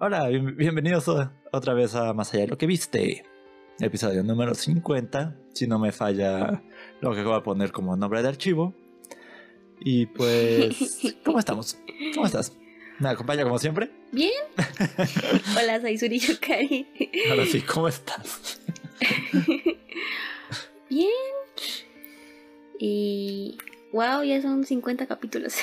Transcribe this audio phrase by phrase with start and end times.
[0.00, 1.06] Hola, bien- bienvenidos
[1.52, 3.24] otra vez a Más allá de lo que viste.
[3.78, 6.62] Episodio número 50, si no me falla
[7.00, 8.74] lo que acabo de poner como nombre de archivo.
[9.80, 11.78] Y pues, ¿cómo estamos?
[12.14, 12.56] ¿Cómo estás?
[12.98, 13.90] ¿Me acompaña como siempre?
[14.12, 14.32] Bien.
[15.58, 16.86] Hola, soy Suri Yukari.
[17.30, 18.60] Ahora sí, ¿cómo estás?
[20.90, 21.08] Bien.
[22.78, 23.56] Y.
[23.92, 25.54] Wow, ya son 50 capítulos.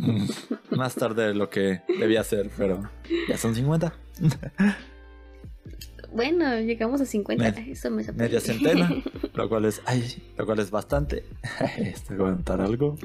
[0.70, 2.90] Más tarde de lo que debía ser, pero
[3.28, 3.92] ya son 50.
[6.12, 7.44] bueno, llegamos a 50.
[7.44, 8.24] Med- Eso me sorprende.
[8.24, 8.90] Media centena,
[9.34, 11.24] lo cual es, ay, lo cual es bastante.
[11.78, 12.98] Este, algo.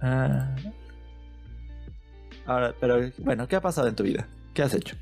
[0.00, 0.56] Ah.
[2.44, 4.26] Ahora, pero bueno, ¿qué ha pasado en tu vida?
[4.54, 4.96] ¿Qué has hecho?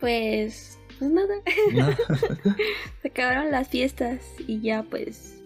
[0.00, 0.77] Pues.
[0.98, 1.34] Pues nada.
[1.72, 1.88] ¿No?
[3.02, 5.40] Se acabaron las fiestas y ya, pues.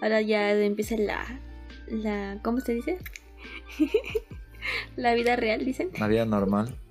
[0.00, 1.24] Ahora ya empieza la.
[1.88, 2.98] la ¿Cómo se dice?
[4.96, 5.90] la vida real, dicen.
[5.96, 6.74] Una vida normal.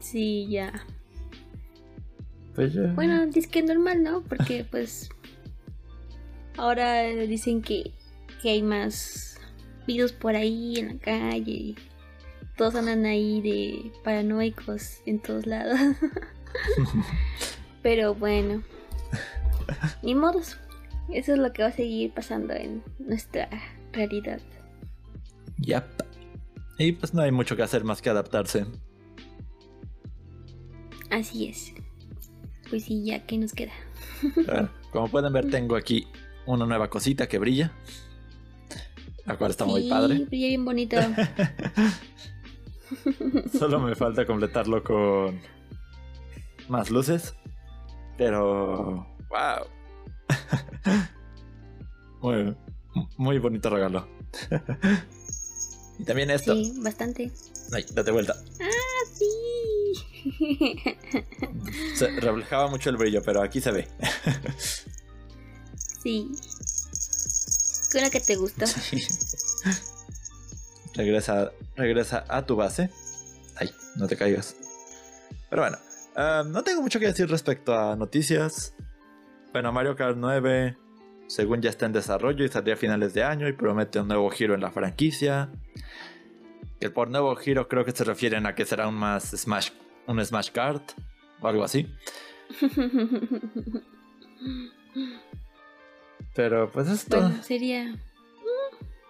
[0.00, 0.86] Sí, ya.
[2.54, 2.92] Pues ya.
[2.94, 4.22] Bueno, dice que normal, ¿no?
[4.22, 5.08] Porque pues
[6.56, 7.90] ahora dicen que,
[8.40, 9.40] que hay más
[9.88, 11.76] virus por ahí en la calle y
[12.56, 15.78] todos andan ahí de paranoicos en todos lados.
[17.82, 18.62] Pero bueno,
[20.02, 20.56] ni modos.
[21.12, 23.48] Eso es lo que va a seguir pasando en nuestra
[23.92, 24.40] realidad.
[25.58, 25.84] Yap.
[26.78, 28.66] Y pues no hay mucho que hacer más que adaptarse.
[31.10, 31.72] Así es.
[32.70, 33.72] Pues sí, ya que nos queda.
[34.46, 36.08] Bueno, como pueden ver, tengo aquí
[36.46, 37.72] una nueva cosita que brilla.
[39.26, 40.24] La cual está muy padre.
[40.24, 40.96] brilla bien bonito.
[43.58, 45.40] Solo me falta completarlo con
[46.68, 47.34] más luces.
[48.16, 49.06] Pero.
[49.28, 49.66] ¡Wow!
[52.20, 52.56] muy,
[53.16, 54.08] muy bonito regalo.
[55.98, 56.54] y también esto.
[56.54, 57.32] Sí, bastante.
[57.72, 58.34] Ay, date vuelta.
[59.14, 59.24] Sí.
[61.94, 63.88] Se reflejaba mucho el brillo, pero aquí se ve.
[66.02, 66.30] Sí.
[67.92, 68.66] ¿Qué era que te gustó?
[70.94, 72.90] Regresa, regresa a tu base.
[73.56, 74.56] Ay, no te caigas.
[75.50, 75.78] Pero bueno,
[76.16, 78.74] ah, no tengo mucho que decir respecto a noticias.
[79.52, 80.76] Bueno, Mario Kart 9,
[81.28, 84.28] según ya está en desarrollo y saldría a finales de año y promete un nuevo
[84.30, 85.50] giro en la franquicia.
[86.80, 89.70] Que por nuevo giro creo que se refieren a que será un más Smash,
[90.06, 90.92] un Smash Kart
[91.40, 91.86] o algo así.
[96.34, 97.94] Pero pues esto, bueno, sería.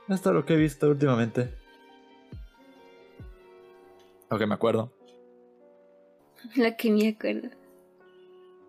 [0.09, 1.64] esto es lo que he visto últimamente.
[4.35, 4.93] Lo que me acuerdo.
[6.57, 7.51] Lo que me acuerdo.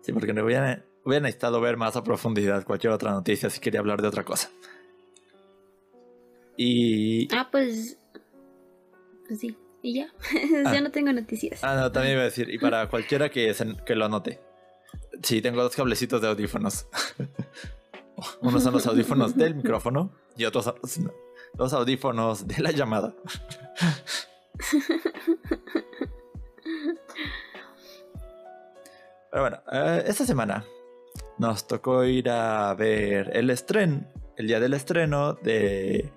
[0.02, 3.80] Sí, porque me hubiera, hubiera necesitado ver más a profundidad cualquier otra noticia si quería
[3.80, 4.48] hablar de otra cosa.
[6.56, 7.26] Y.
[7.34, 7.98] Ah, pues.
[9.26, 9.56] Pues sí.
[9.82, 10.12] Y ya.
[10.64, 10.72] Ah.
[10.72, 11.64] ya no tengo noticias.
[11.64, 14.38] Ah, no, también iba a decir, y para cualquiera que, se- que lo anote.
[15.24, 16.86] Sí, tengo dos cablecitos de audífonos.
[18.40, 21.12] Unos son los audífonos del micrófono y otros son
[21.58, 23.14] los audífonos de la llamada.
[29.36, 30.64] Pero bueno, eh, esta semana
[31.36, 36.10] nos tocó ir a ver el estreno, el día del estreno de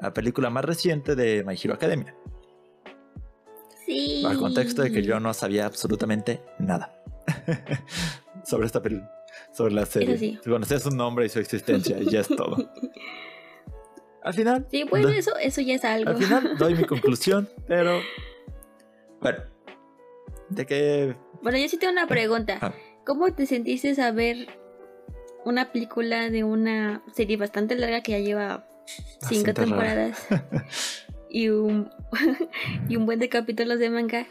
[0.00, 2.16] la película más reciente de My Hero Academia.
[3.84, 4.24] Sí.
[4.26, 6.92] Al contexto de que yo no sabía absolutamente nada
[8.44, 9.12] sobre esta película,
[9.52, 10.18] sobre la serie.
[10.18, 10.36] Sí.
[10.44, 12.68] Conocía su nombre y su existencia y ya es todo.
[14.24, 16.10] Al final, Sí, bueno, eso, eso ya es algo.
[16.10, 18.00] al final doy mi conclusión, pero
[19.20, 19.38] bueno,
[20.48, 22.58] de que Bueno, yo sí tengo una pregunta.
[22.60, 22.72] Ah.
[23.04, 24.48] ¿Cómo te sentiste a ver
[25.44, 28.68] una película de una serie bastante larga que ya lleva
[29.28, 29.64] cinco Bastante rara.
[29.66, 30.26] temporadas
[31.30, 31.88] y un
[32.88, 34.26] y un buen de capítulos de manga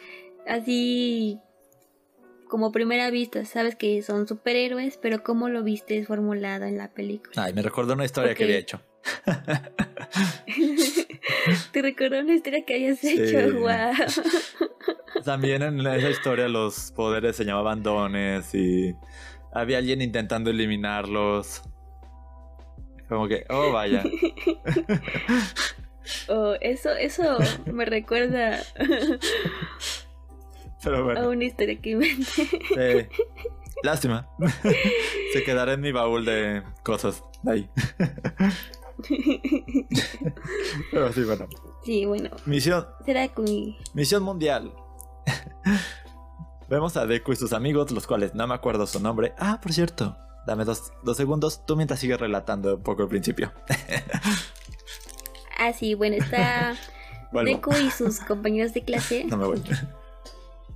[0.47, 1.39] así
[2.49, 7.43] como primera vista sabes que son superhéroes pero cómo lo viste formulado en la película
[7.45, 8.81] Ay, me recordó una historia que había hecho.
[11.71, 13.15] te recordó una historia que hayas Sí.
[13.21, 13.93] hecho wow
[15.23, 18.95] También en esa historia los poderes se llamaban dones y
[19.53, 21.61] había alguien intentando eliminarlos.
[23.07, 24.03] Como que, oh vaya.
[26.27, 28.59] Oh, eso eso me recuerda
[30.83, 32.47] Pero a una historia que inventé
[32.77, 33.09] eh,
[33.83, 34.29] lástima.
[35.33, 37.69] Se quedará en mi baúl de cosas de ahí.
[40.91, 41.47] Pero sí, bueno.
[41.83, 44.71] sí bueno Misión, será mi misión mundial.
[46.69, 49.33] Vemos a Deku y sus amigos, los cuales no me acuerdo su nombre.
[49.37, 50.17] Ah, por cierto,
[50.47, 53.51] dame dos, dos segundos, tú mientras sigues relatando un poco el principio.
[55.57, 56.75] Ah, sí, bueno, está
[57.31, 57.51] Vuelvo.
[57.51, 59.23] Deku y sus compañeros de clase.
[59.25, 59.61] No me voy.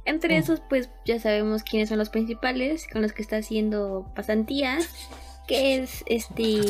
[0.05, 4.89] Entre esos, pues ya sabemos quiénes son los principales con los que está haciendo pasantías.
[5.47, 6.61] Que es este.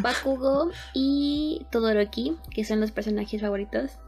[0.00, 3.98] Bakugo y Todoroki, que son los personajes favoritos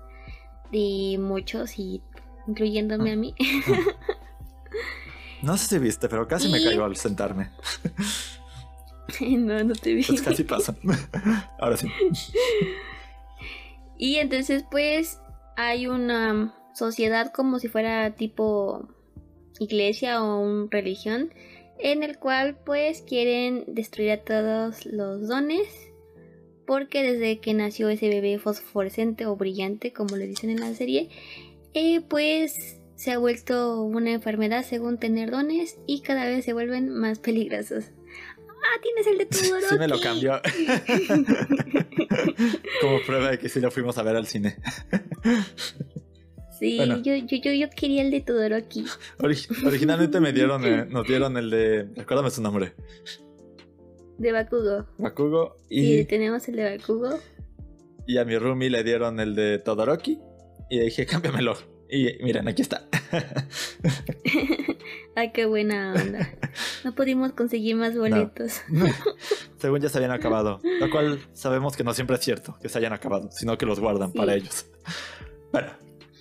[0.70, 2.02] de muchos y
[2.46, 3.34] incluyéndome a mí.
[5.42, 7.50] No sé si viste, pero casi me caigo al sentarme.
[9.20, 10.04] no, no te vi.
[10.04, 10.76] Pues casi pasa.
[11.58, 11.88] Ahora sí.
[13.98, 15.18] Y entonces pues
[15.56, 18.88] hay una sociedad como si fuera tipo
[19.58, 21.32] iglesia o una religión
[21.78, 25.68] en el cual pues quieren destruir a todos los dones
[26.66, 31.10] porque desde que nació ese bebé fosforescente o brillante como le dicen en la serie
[31.74, 36.88] eh, pues se ha vuelto una enfermedad según tener dones y cada vez se vuelven
[36.88, 37.84] más peligrosos.
[38.64, 40.40] Ah, tienes el de tu Sí me lo cambió.
[42.80, 44.56] Como prueba de que sí lo fuimos a ver al cine.
[46.58, 46.98] Sí, Bueno.
[47.02, 48.84] yo, yo, yo, yo quería el de Todoroki.
[49.18, 51.84] Origi- originalmente me dieron, eh, nos dieron el de.
[51.96, 52.72] Recuérdame su nombre.
[54.18, 54.86] De Bakugo.
[54.98, 55.56] Bakugo.
[55.68, 57.18] Y Y, tenemos el de Bakugo.
[58.06, 60.20] y a mi roomie le dieron el de Todoroki.
[60.72, 61.54] Y dije, cámbiamelo.
[61.90, 62.88] Y miren, aquí está.
[65.14, 66.30] Ay, qué buena onda.
[66.82, 68.62] No pudimos conseguir más boletos.
[69.58, 70.62] Según ya se habían acabado.
[70.80, 73.80] Lo cual sabemos que no siempre es cierto que se hayan acabado, sino que los
[73.80, 74.18] guardan Sí.
[74.18, 74.64] para ellos.
[75.52, 75.72] Bueno,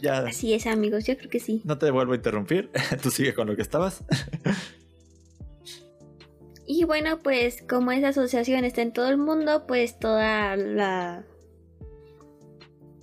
[0.02, 1.06] ya Así es, amigos.
[1.06, 1.62] Yo creo que sí.
[1.64, 2.70] no te vuelvo a interrumpir.
[3.02, 4.04] Tú sigue con lo que estabas.
[6.68, 11.24] Y bueno, pues como esa asociación está en todo el mundo, pues toda la...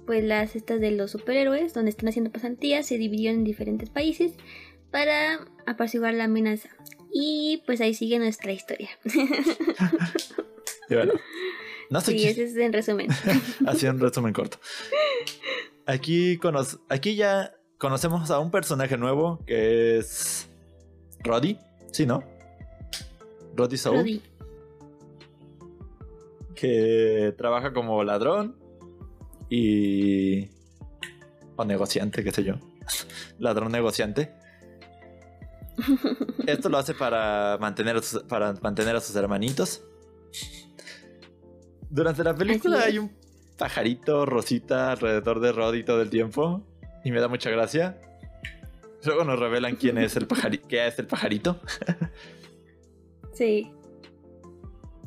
[0.09, 4.33] Pues las estas de los superhéroes, donde están haciendo pasantías, se dividieron en diferentes países
[4.91, 6.71] para apaciguar la amenaza.
[7.13, 8.89] Y pues ahí sigue nuestra historia.
[10.91, 11.13] Y bueno,
[11.91, 13.09] no sé Sí, qué- ese es en resumen.
[13.67, 14.59] Así un resumen corto.
[15.85, 20.49] Aquí, cono- aquí ya conocemos a un personaje nuevo que es
[21.23, 21.59] Roddy.
[21.93, 22.25] Sí, ¿no?
[23.55, 23.99] Roddy Soul.
[23.99, 24.23] Rudy.
[26.55, 28.57] Que trabaja como ladrón
[29.51, 30.49] y.
[31.57, 32.55] O negociante, qué sé yo.
[33.39, 34.33] Ladrón negociante.
[36.47, 39.83] Esto lo hace para mantener a sus, para mantener a sus hermanitos.
[41.91, 43.13] Durante la película hay un
[43.57, 46.63] pajarito rosita alrededor de Roddy todo el tiempo.
[47.05, 48.01] Y me da mucha gracia.
[49.05, 50.67] Luego nos revelan quién es el pajarito.
[50.69, 51.61] ¿Qué es el pajarito?
[53.33, 53.73] Sí.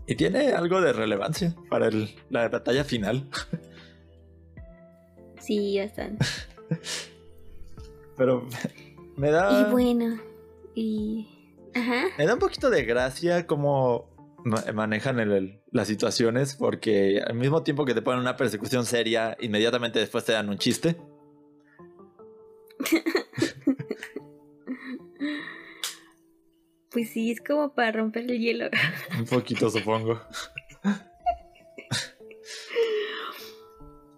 [0.07, 3.27] Y tiene algo de relevancia para el- la batalla final.
[5.41, 6.25] Sí, bastante.
[8.17, 8.47] Pero
[9.17, 9.67] me da.
[9.67, 10.19] Y bueno,
[10.75, 11.27] y...
[11.73, 12.05] Ajá.
[12.17, 14.09] Me da un poquito de gracia cómo
[14.43, 18.85] ma- manejan el- el- las situaciones, porque al mismo tiempo que te ponen una persecución
[18.85, 20.97] seria, inmediatamente después te dan un chiste.
[26.91, 28.65] Pues sí, es como para romper el hielo.
[29.17, 30.19] Un poquito, supongo.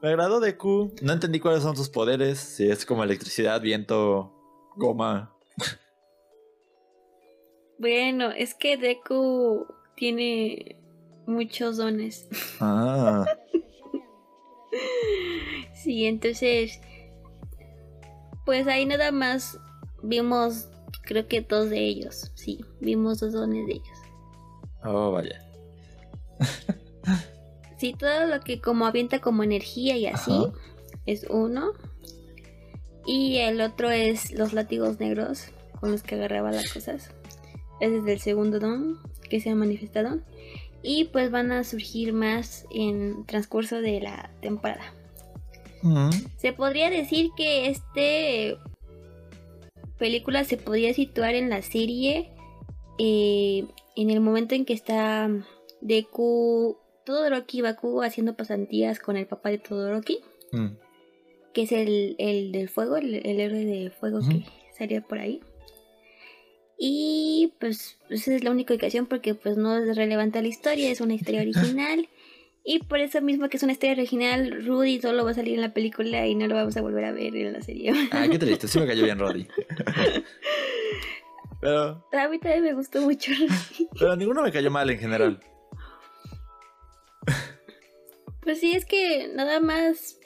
[0.04, 0.94] Me agradó de Q.
[1.02, 2.38] No entendí cuáles son sus poderes.
[2.38, 4.34] Si es como electricidad, viento,
[4.76, 5.34] goma.
[7.80, 9.66] Bueno, es que Deku
[9.96, 10.78] tiene
[11.26, 12.28] muchos dones.
[12.60, 13.26] Ah,
[15.74, 16.82] Sí, entonces,
[18.46, 19.58] pues ahí nada más
[20.02, 20.68] vimos,
[21.04, 22.30] creo que dos de ellos.
[22.36, 23.98] Sí, vimos dos dones de ellos.
[24.84, 25.42] oh, vaya.
[27.78, 30.54] Sí, todo lo que como avienta como energía y así Ajá.
[31.06, 31.74] es uno.
[33.06, 35.48] Y el otro es los látigos negros
[35.80, 37.12] con los que agarraba las cosas.
[37.82, 39.00] Ese es el segundo don
[39.30, 40.22] que se ha manifestado.
[40.82, 44.94] Y pues van a surgir más en transcurso de la temporada.
[45.82, 48.58] Mm, Se podría decir que este
[49.98, 52.32] película se podría situar en la serie
[53.00, 53.66] eh,
[53.96, 55.30] en el momento en que está
[55.82, 60.20] Deku, Todoroki y Bakugo haciendo pasantías con el papá de Todoroki,
[60.52, 60.68] mm.
[61.54, 64.46] que es el, el del fuego, el, el héroe de fuego que
[64.78, 65.42] salía por ahí.
[66.78, 70.90] Y pues esa es la única ubicación porque pues no es relevante a la historia,
[70.90, 72.10] es una historia original.
[72.66, 75.62] Y por eso mismo que es una historia original, Rudy solo va a salir en
[75.62, 77.92] la película y no lo vamos a volver a ver en la serie.
[78.12, 78.70] Ah, qué triste.
[78.70, 79.48] Sí me cayó bien Roddy.
[81.60, 83.88] Pero, A mí también me gustó mucho Rudy.
[83.98, 85.40] pero ninguno me cayó mal en general.
[88.42, 90.18] Pues sí, es que nada más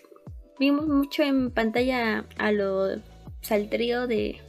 [0.59, 2.99] vimos mucho en pantalla a lo
[3.41, 4.41] saltrío de,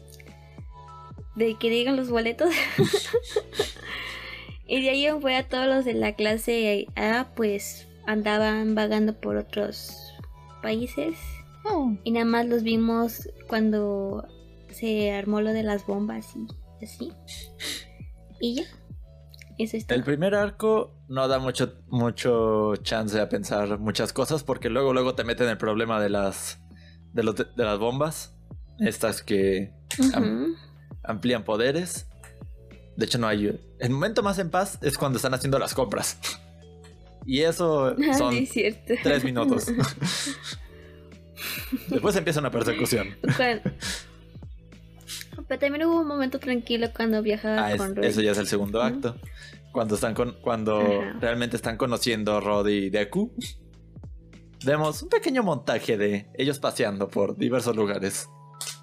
[1.36, 2.54] de que digan los boletos.
[4.66, 9.36] y de ahí en fuera todos los de la clase A, pues andaban vagando por
[9.36, 10.14] otros
[10.62, 11.18] países
[12.04, 14.26] y nada más los vimos cuando
[14.70, 17.12] se armó lo de las bombas y así.
[18.40, 18.64] Y ya.
[19.58, 19.96] Eso es todo.
[19.98, 25.14] El primer arco no da mucho, mucho chance a pensar muchas cosas porque luego, luego
[25.14, 26.60] te meten el problema de las,
[27.12, 28.34] de, los- de las bombas.
[28.78, 29.72] Estas que
[30.14, 30.54] am-
[31.02, 32.06] amplían poderes.
[32.96, 33.60] De hecho, no hay.
[33.80, 36.18] El momento más en paz es cuando están haciendo las compras.
[37.26, 38.94] Y eso son sí, es cierto.
[39.02, 39.66] tres minutos.
[41.88, 43.16] Después empieza una persecución.
[45.48, 48.06] Pero también hubo un momento tranquilo cuando viajaba Ah, es- con Roy.
[48.06, 49.16] eso ya es el segundo acto.
[49.72, 51.16] Cuando están con, cuando Ajá.
[51.20, 53.32] realmente están conociendo a Rod y Deku.
[54.64, 58.28] Vemos un pequeño montaje de ellos paseando por diversos lugares.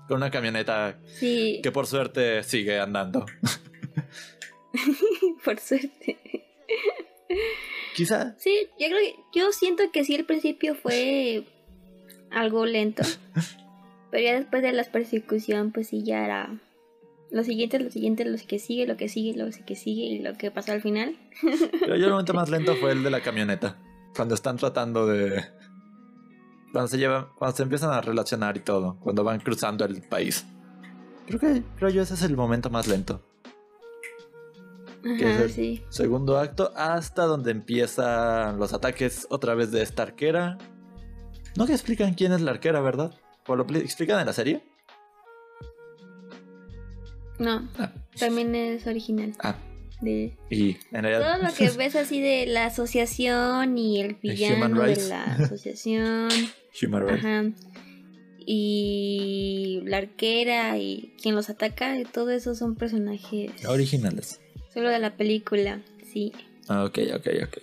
[0.08, 3.26] Con una camioneta Sí, que por suerte sigue andando.
[5.44, 6.18] por suerte.
[7.96, 11.44] Quizá Sí, yo creo que, yo siento que sí al principio fue
[12.32, 13.04] algo lento.
[14.16, 16.58] Pero ya después de la persecución, pues sí ya era
[17.32, 20.36] lo siguiente, lo siguiente, lo que sigue, lo que sigue, lo que sigue y lo
[20.36, 21.18] que pasó al final.
[21.82, 23.78] Pero yo el momento más lento fue el de la camioneta.
[24.16, 25.44] Cuando están tratando de.
[26.72, 27.26] Cuando se llevan.
[27.38, 28.98] Cuando se empiezan a relacionar y todo.
[29.02, 30.46] Cuando van cruzando el país.
[31.28, 31.64] Creo que.
[31.76, 33.22] Creo yo ese es el momento más lento.
[35.04, 35.84] ¿Qué es Ajá, el- sí.
[35.90, 36.72] Segundo acto.
[36.78, 40.58] Hasta donde empiezan los ataques otra vez de esta arquera.
[41.58, 43.14] No que explican quién es la arquera, ¿verdad?
[43.48, 44.62] ¿O lo pli- explican en la serie?
[47.40, 49.34] No, Ah, también es original.
[49.40, 49.56] ah,
[50.02, 51.34] De y en realidad.
[51.38, 56.30] todo lo que ves así de la asociación y el villano de la asociación.
[56.82, 57.26] Human Rights.
[57.26, 57.44] Ajá.
[58.48, 64.40] Y la arquera y quien los ataca, y todo eso son personajes Originales.
[64.74, 65.82] solo de la película,
[66.14, 66.32] sí.
[66.68, 67.58] Ah, ok, ok, ok.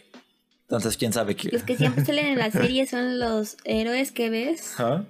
[0.62, 1.52] Entonces, ¿quién sabe quién?
[1.54, 5.04] Los que siempre salen en la serie son los héroes que ves, ¿Ah?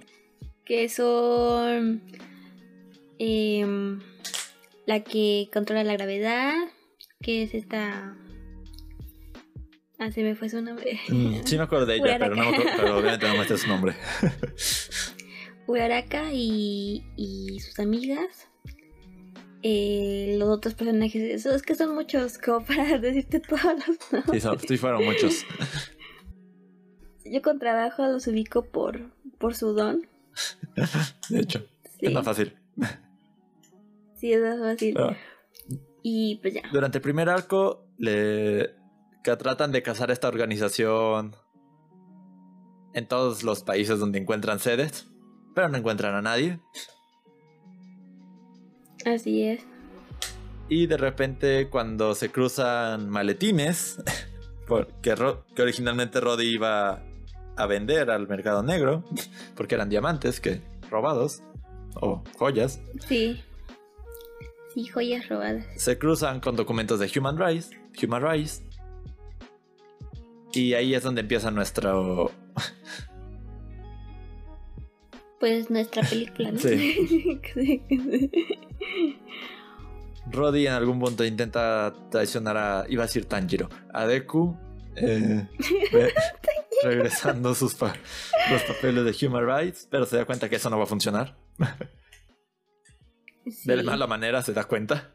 [0.65, 2.01] Que son
[3.19, 3.99] em,
[4.85, 6.53] la que controla la gravedad,
[7.21, 8.15] que es esta...
[9.99, 10.99] Ah, se me fue su nombre.
[11.07, 13.57] Mm, Sí me acuerdo de ella, pero, no me acuerdo, pero obviamente no me sé
[13.57, 13.95] su nombre.
[15.67, 18.47] Uraraka y, y sus amigas.
[19.61, 24.31] Eh, los otros personajes, eso es que son muchos, como para decirte todos los nombres.
[24.33, 25.45] Sí, son- sí fueron muchos.
[27.25, 30.05] Yo con trabajo los ubico por, por su don.
[31.29, 31.65] De hecho,
[31.99, 32.57] Sí, es más fácil.
[34.15, 34.95] sí, es más fácil.
[34.97, 35.15] Ah,
[36.01, 36.61] Y pues ya.
[36.71, 38.75] Durante el primer arco, le
[39.23, 41.35] que tratan de cazar esta organización
[42.93, 45.07] en todos los países donde encuentran sedes,
[45.55, 46.59] pero no encuentran a nadie.
[49.05, 49.61] Así es.
[50.69, 54.01] Y de repente, cuando se cruzan maletines,
[54.67, 57.03] porque Ro- que originalmente Roddy iba
[57.55, 59.03] a vender al mercado negro,
[59.55, 61.41] porque eran diamantes que robados
[61.95, 63.41] o joyas, Sí.
[64.73, 65.65] Sí, joyas robadas.
[65.75, 67.69] se cruzan con documentos de Human Rights,
[68.03, 68.63] Human Rights,
[70.51, 72.31] y ahí es donde empieza nuestro
[75.39, 76.57] Pues nuestra película, ¿no?
[76.59, 77.39] Sí.
[80.31, 84.55] Roddy en algún punto intenta traicionar a, iba a decir Tanjiro, a Deku,
[84.95, 85.45] eh,
[86.83, 87.95] regresando sus pa-
[88.51, 91.37] los papeles de Human Rights, pero se da cuenta que eso no va a funcionar.
[93.45, 93.67] Sí.
[93.67, 95.13] De la mala manera se da cuenta.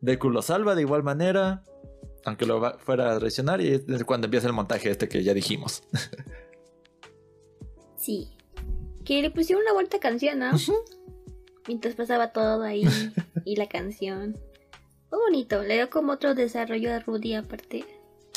[0.00, 1.64] Deku lo salva de igual manera,
[2.24, 5.34] aunque lo va- fuera a traicionar, y es cuando empieza el montaje este que ya
[5.34, 5.82] dijimos.
[7.96, 8.28] Sí.
[9.04, 10.50] Que le pusieron una vuelta canción, ¿no?
[11.66, 12.84] Mientras pasaba todo ahí
[13.44, 14.36] y la canción.
[15.16, 17.86] Fue bonito, le dio como otro desarrollo a Rudy aparte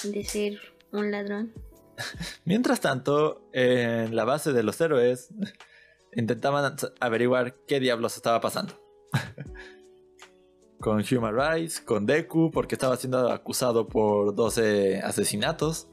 [0.01, 0.61] de ser
[0.93, 1.51] un ladrón.
[2.45, 5.27] Mientras tanto, en la base de los héroes,
[6.15, 8.81] intentaban averiguar qué diablos estaba pasando.
[10.79, 15.89] con Human Rights, con Deku, porque estaba siendo acusado por 12 asesinatos.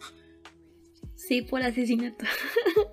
[1.16, 2.24] Sí, por asesinato.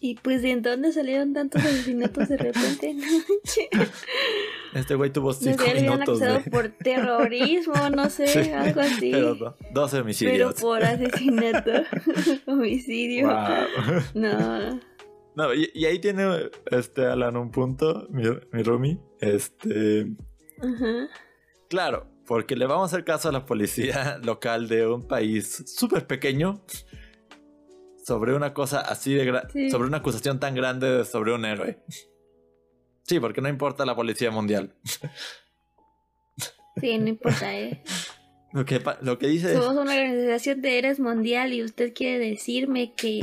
[0.00, 2.96] y pues de dónde salieron tantos asesinatos de repente.
[4.74, 6.50] Este güey tuvo no sé, 5 lo habían minutos acusado de...
[6.50, 9.10] por terrorismo, no sé, Sí, algo así.
[9.10, 10.60] Pero no, 12 Pero homicidios.
[10.60, 11.72] por asesinato,
[12.46, 13.28] homicidio.
[13.28, 14.02] Wow.
[14.14, 14.80] No.
[15.34, 18.98] No, y, y ahí tiene este Alan un punto, mi, mi roomie.
[19.20, 20.06] Este.
[20.60, 21.08] Ajá.
[21.70, 26.06] Claro, porque le vamos a hacer caso a la policía local de un país súper
[26.06, 26.62] pequeño
[28.08, 29.70] sobre una cosa así de gra- Sí.
[29.70, 31.78] sobre una acusación tan grande sobre un héroe.
[33.04, 34.74] Sí, porque no importa la policía mundial.
[36.80, 37.82] Sí, no importa, ¿eh?
[38.52, 39.58] Lo que, lo que dice es...
[39.58, 43.20] Somos una organización de héroes mundial y usted quiere decirme que,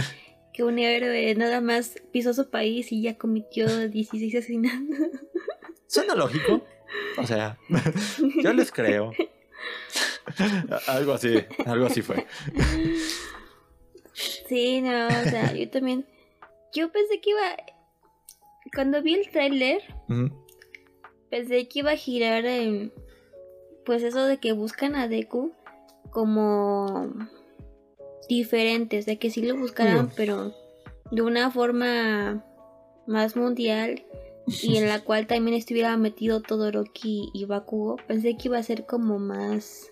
[0.53, 4.97] que un héroe nada más pisó su país y ya cometió 16 asesinatos.
[5.87, 6.63] Suena lógico.
[7.17, 7.57] O sea,
[8.43, 9.11] yo les creo.
[10.87, 12.25] algo así, algo así fue.
[14.47, 16.05] Sí, no, o sea, yo también.
[16.73, 17.55] Yo pensé que iba.
[18.73, 20.29] Cuando vi el tráiler, Ujú.
[21.29, 22.91] pensé que iba a girar en.
[23.85, 25.51] Pues eso de que buscan a Deku
[26.11, 27.13] como.
[28.27, 30.11] diferentes, de que sí lo buscaran, Mm.
[30.15, 30.53] pero
[31.11, 32.43] de una forma
[33.05, 34.03] más mundial
[34.63, 37.97] y en la cual también estuviera metido Todoroki y Bakugo.
[38.07, 39.91] Pensé que iba a ser como más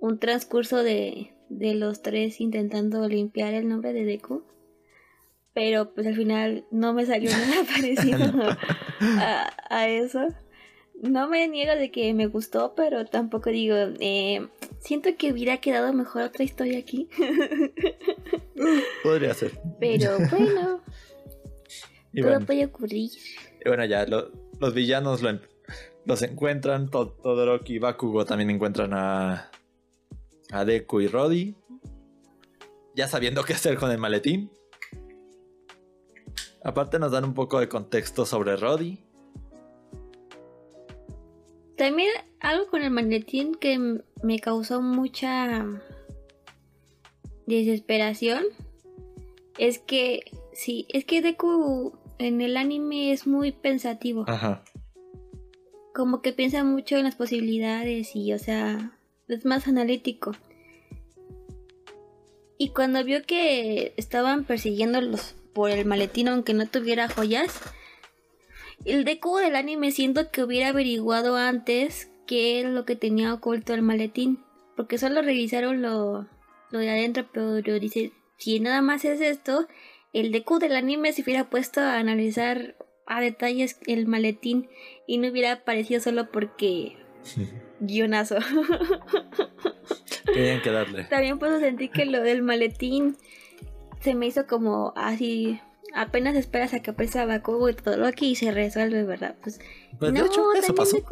[0.00, 4.42] un transcurso de, de los tres intentando limpiar el nombre de Deku.
[5.54, 8.18] Pero pues al final no me salió nada parecido
[9.18, 10.20] a, a eso.
[11.02, 14.48] No me niego de que me gustó, pero tampoco digo, eh,
[14.80, 17.08] siento que hubiera quedado mejor otra historia aquí.
[19.02, 19.52] Podría ser.
[19.80, 20.80] Pero bueno,
[22.12, 23.10] Y todo bueno, puede ocurrir.
[23.64, 25.38] y bueno, ya lo- los villanos lo
[26.06, 26.88] los encuentran.
[26.90, 29.50] To- Todoroki y Bakugo también encuentran a,
[30.52, 31.56] a Deku y Rodi.
[32.94, 34.50] Ya sabiendo qué hacer con el maletín.
[36.64, 39.04] Aparte nos dan un poco de contexto sobre Rodi.
[41.76, 42.08] También
[42.40, 45.66] algo con el maletín que me causó mucha
[47.46, 48.44] desesperación
[49.58, 54.64] es que sí, es que Deku en el anime es muy pensativo, Ajá.
[55.94, 58.95] como que piensa mucho en las posibilidades y o sea,
[59.28, 60.32] es más analítico.
[62.58, 67.60] Y cuando vio que estaban persiguiéndolos por el maletín aunque no tuviera joyas,
[68.84, 73.74] el Deku del anime siento que hubiera averiguado antes qué es lo que tenía oculto
[73.74, 74.44] el maletín.
[74.76, 76.26] Porque solo revisaron lo,
[76.70, 79.66] lo de adentro, pero dice, si nada más es esto,
[80.12, 84.68] el Deku del anime se hubiera puesto a analizar a detalles el maletín
[85.06, 86.96] y no hubiera aparecido solo porque
[87.80, 88.36] guionazo.
[90.24, 91.04] Tenían que darle.
[91.04, 93.16] También puedo sentir que lo del maletín
[94.00, 95.60] se me hizo como así.
[95.94, 99.34] Apenas esperas a que aparezca Bakugo y todo lo que y se resuelve, ¿verdad?
[99.42, 99.60] Pues,
[99.98, 100.98] Pues no, de hecho, eso pasó.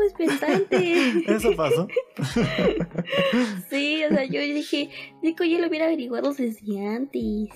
[1.26, 1.88] Eso pasó.
[3.70, 4.90] sí, o sea, yo dije,
[5.22, 7.48] Deku ya lo hubiera averiguado desde antes.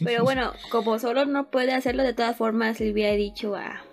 [0.04, 3.84] Pero bueno, como solo no puede hacerlo, de todas formas le hubiera dicho a.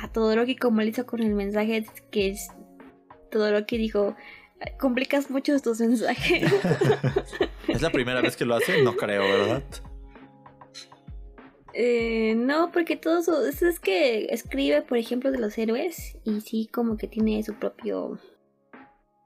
[0.00, 2.48] A Todoroki, como le hizo con el mensaje que es.
[3.30, 4.16] Todoroki dijo:
[4.78, 6.52] Complicas mucho tus mensajes.
[7.68, 8.82] ¿Es la primera vez que lo hace?
[8.82, 9.62] No creo, ¿verdad?
[11.74, 16.68] Eh, no, porque todo eso es, que escribe, por ejemplo, de los héroes y sí,
[16.70, 18.18] como que tiene su propio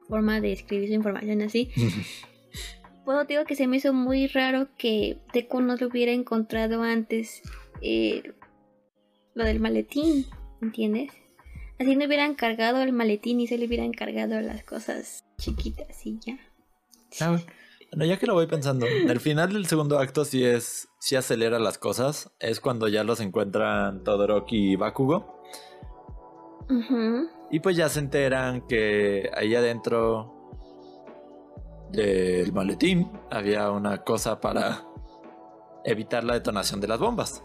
[0.08, 1.70] forma de escribir su información así.
[3.04, 7.40] Te digo que se me hizo muy raro que Deku no lo hubiera encontrado antes
[7.80, 8.32] eh,
[9.34, 10.26] lo del maletín,
[10.62, 11.12] ¿entiendes?
[11.78, 16.18] Así no hubieran cargado el maletín y se le hubieran cargado las cosas chiquitas y
[16.18, 16.38] ya.
[17.20, 17.44] Ah, bueno.
[18.04, 21.78] Ya que lo voy pensando, el final del segundo acto sí es, sí acelera las
[21.78, 22.30] cosas.
[22.40, 25.40] Es cuando ya los encuentran Todoroki y Bakugo.
[27.50, 30.50] Y pues ya se enteran que ahí adentro
[31.92, 34.84] del maletín había una cosa para
[35.84, 37.44] evitar la detonación de las bombas.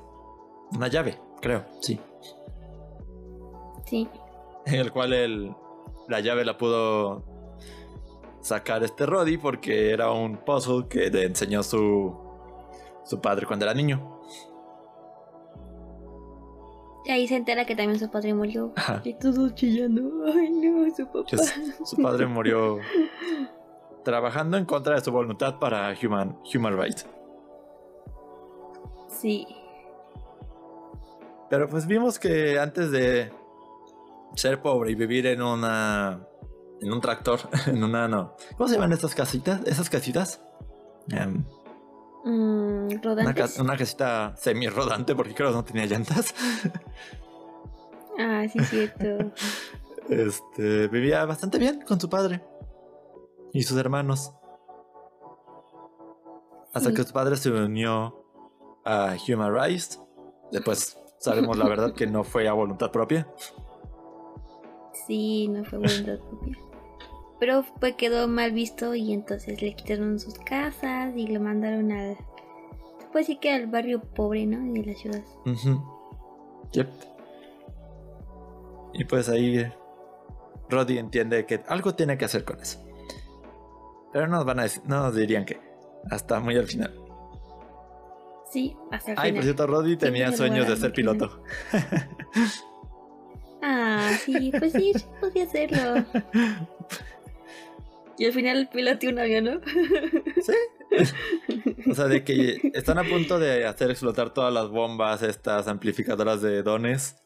[0.72, 2.00] Una llave, creo, sí.
[3.92, 4.08] Sí.
[4.66, 5.54] En el cual el,
[6.08, 7.26] la llave la pudo
[8.40, 12.16] sacar este Roddy porque era un puzzle que le enseñó su,
[13.04, 14.22] su padre cuando era niño.
[17.04, 18.72] Y ahí se entera que también su padre murió.
[18.78, 19.02] Ajá.
[19.04, 20.02] Y todos chillando.
[20.34, 21.44] Ay, no, su papá.
[21.84, 22.80] Su padre murió
[24.06, 27.06] trabajando en contra de su voluntad para Human, human Rights.
[29.10, 29.46] Sí.
[31.50, 33.41] Pero pues vimos que antes de
[34.36, 36.26] ser pobre y vivir en una.
[36.82, 38.36] en un tractor, en una no.
[38.58, 39.62] ¿Cómo se llaman estas casitas?
[39.66, 40.42] ¿Esas casitas?
[41.08, 41.44] Mm,
[42.26, 43.56] una, ¿Rodantes?
[43.56, 46.34] ca- una casita semi-rodante porque creo que no tenía llantas.
[48.20, 49.32] Ah, sí, cierto.
[50.10, 50.88] Este.
[50.88, 52.44] vivía bastante bien con su padre.
[53.54, 54.34] Y sus hermanos.
[56.74, 56.96] Hasta Sí.
[56.96, 58.26] que su padre se unió
[58.84, 60.02] a Human Rights.
[60.52, 63.28] Después sabemos la verdad que no fue a voluntad propia.
[65.08, 66.20] Sí, no fue propia.
[67.40, 72.18] Pero pues quedó mal visto y entonces le quitaron sus casas y lo mandaron al.
[73.12, 74.74] Pues sí que al barrio pobre, ¿no?
[74.74, 75.24] De la ciudad.
[75.46, 75.82] Ujú.
[76.74, 76.88] Yep.
[78.94, 79.66] Y pues ahí
[80.70, 82.80] Roddy entiende que algo tiene que hacer con eso.
[84.14, 85.60] Pero no nos, van a decir- no nos dirían que.
[86.10, 86.94] Hasta muy al final.
[88.52, 89.44] Sí, hasta el Ay, por final.
[89.44, 91.18] cierto, Roddy tenía sueños de ser final.
[91.18, 91.44] piloto.
[93.62, 96.06] Ah, sí, pues sí, sí podía hacerlo.
[98.18, 99.62] Y al final piloteó un avión, ¿no?
[101.90, 106.42] O sea, de que están a punto de hacer explotar todas las bombas, estas amplificadoras
[106.42, 107.18] de dones.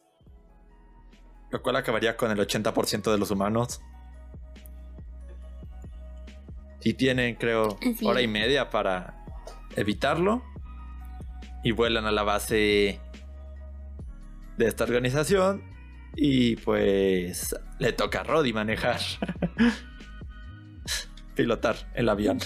[1.50, 3.80] Lo cual acabaría con el 80% de los humanos.
[6.82, 9.24] Y tienen, creo, Así hora y media para
[9.74, 10.42] evitarlo.
[11.62, 13.00] Y vuelan a la base
[14.56, 15.62] de esta organización.
[16.16, 19.00] Y pues le toca a Roddy manejar.
[21.34, 22.38] Pilotar el avión.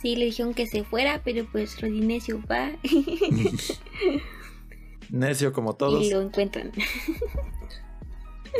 [0.00, 2.70] Sí, le dijeron que se fuera, pero pues Rodinesio va
[5.10, 6.04] Necio como todos.
[6.04, 6.72] y lo encuentran.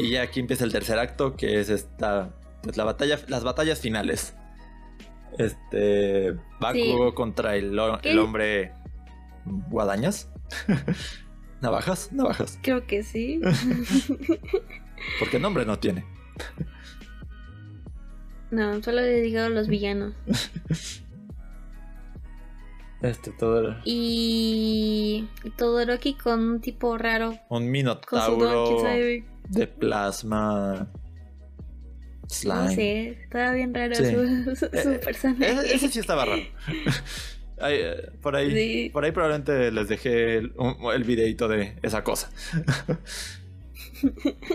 [0.00, 3.80] Y ya aquí empieza el tercer acto, que es esta, pues la batalla, las batallas
[3.80, 4.34] finales.
[5.38, 7.14] Este, Bakugo Sí.
[7.14, 8.72] contra el, el hombre
[9.44, 10.30] guadañas.
[11.60, 12.58] navajas, navajas.
[12.62, 13.40] Creo que sí.
[15.18, 16.04] Porque nombre no tiene.
[18.50, 20.14] No, solo le dijeron los villanos.
[23.02, 27.38] Este, todo Y Todoroki con un tipo raro.
[27.48, 28.82] un minotauro
[29.48, 30.88] de plasma.
[32.28, 32.54] Slime.
[32.64, 34.04] No sé, estaba bien raro Sí.
[34.04, 35.50] su, su- su Eh, personaje.
[35.50, 36.42] Ese, ese sí estaba raro.
[37.60, 38.90] Eh, por ahí, Sí.
[38.92, 40.52] por ahí probablemente les dejé el,
[40.94, 42.30] el videito de esa cosa.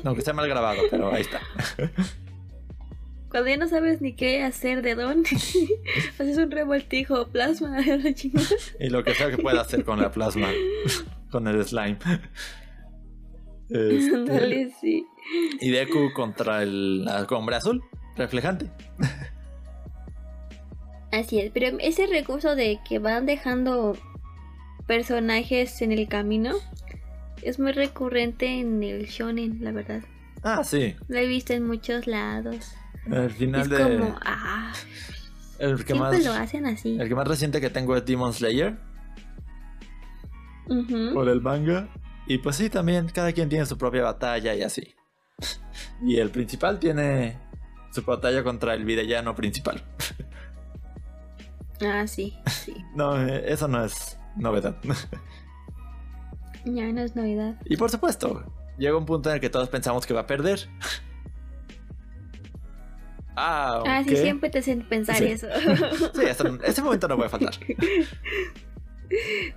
[0.06, 1.42] Aunque esté mal grabado, pero ahí está.
[3.30, 5.24] Cuando ya no sabes ni qué hacer de don,
[6.20, 8.14] haces un revoltijo plasma la.
[8.80, 10.50] Y lo que sea que pueda hacer con la plasma,
[11.32, 11.98] con el slime.
[13.70, 15.06] Este, sí.
[15.60, 17.82] y Deku contra el hombre azul,
[18.16, 18.70] reflejante.
[21.14, 23.96] Así es, pero ese recurso de que van dejando
[24.88, 26.56] personajes en el camino
[27.44, 30.02] es muy recurrente en el shonen, la verdad.
[30.42, 30.96] Ah, sí.
[31.08, 32.74] Lo he visto en muchos lados.
[33.06, 34.00] El final es de.
[34.00, 34.74] como, ah,
[35.60, 36.98] el, que siempre más, lo hacen así.
[37.00, 38.76] el que más reciente que tengo es Demon Slayer.
[41.14, 41.90] Por el manga.
[42.26, 44.96] Y pues sí, también cada quien tiene su propia batalla y así.
[46.02, 47.38] Y el principal tiene
[47.92, 49.84] su batalla contra el villano principal.
[51.86, 52.74] Ah, sí, sí.
[52.96, 54.76] No, eh, eso no es novedad.
[56.66, 57.56] Ya no es novedad.
[57.66, 58.42] Y por supuesto,
[58.78, 60.60] llega un punto en el que todos pensamos que va a perder.
[63.36, 65.26] Ah, Ah, sí, siempre te hacen pensar Sí.
[65.26, 65.48] eso.
[66.14, 67.56] Sí, hasta- ese momento no puede faltar.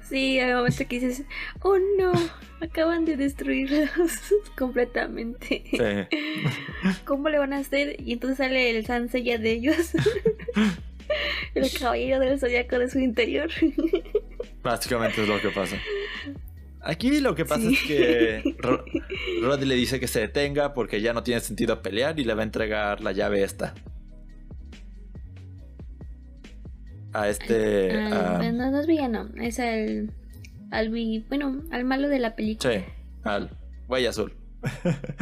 [0.08, 1.24] Sí, hay momentos que dices,
[1.60, 2.12] oh no,
[2.62, 3.90] acaban de destruirlos
[4.56, 5.62] completamente.
[5.70, 6.96] Sí.
[7.04, 8.00] ¿Cómo le van a hacer?
[8.00, 9.92] Y entonces sale el Sansella de ellos.
[11.54, 13.50] El caballero del zodiaco de su interior.
[14.62, 15.76] Básicamente es lo que pasa.
[16.80, 17.74] Aquí lo que pasa Sí.
[17.74, 18.84] es que Ro-
[19.42, 22.42] Roddy le dice que se detenga porque ya no tiene sentido pelear y le va
[22.42, 23.74] a entregar la llave esta.
[27.12, 27.90] A este...
[27.92, 30.12] Al- a- no, no es villano, es al,
[30.70, 32.72] al vi- bueno, al malo de la película.
[32.72, 32.84] sí,
[33.24, 33.50] al
[33.88, 34.32] güey azul.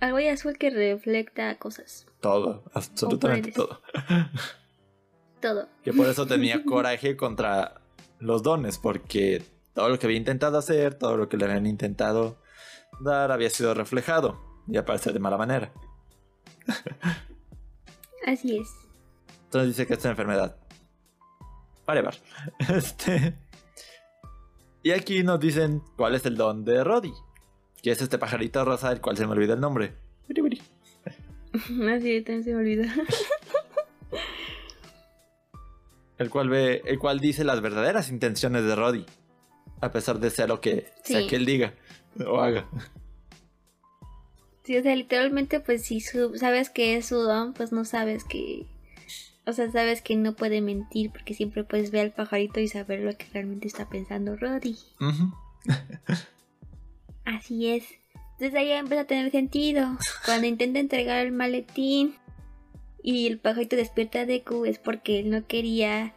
[0.00, 2.06] Al güey azul que refleja cosas.
[2.20, 3.82] Todo, absolutamente todo.
[5.40, 5.68] Todo.
[5.82, 7.80] Que por eso tenía coraje contra
[8.18, 9.42] los dones, porque
[9.74, 12.38] todo lo que había intentado hacer, todo lo que le habían intentado
[13.00, 15.72] dar había sido reflejado y aparecer de mala manera.
[18.26, 18.68] Así es.
[19.44, 20.56] Entonces dice que es una enfermedad.
[21.86, 22.14] Whatever.
[22.68, 23.34] Este.
[24.82, 27.12] Y aquí nos dicen cuál es el don de Roddy.
[27.82, 29.94] Que es este pajarito rosa, el cual se me olvida el nombre.
[31.52, 32.84] Así también se me olvidó.
[36.18, 39.06] El cual ve, el cual dice las verdaderas intenciones de Roddy.
[39.80, 41.74] A pesar de ser lo que sea que él diga
[42.26, 42.66] o haga.
[44.64, 48.24] Sí, o sea, literalmente, pues si su- sabes que es su don, pues no sabes
[48.24, 48.66] que.
[49.46, 53.00] O sea, sabes que no puede mentir porque siempre puedes ver al pajarito y saber
[53.00, 54.76] lo que realmente está pensando Roddy.
[57.24, 57.84] Así es.
[58.32, 59.96] Entonces ahí empieza a tener sentido.
[60.24, 62.14] Cuando intenta entregar el maletín
[63.08, 66.12] y el pajarito despierta a Deku es porque él no quería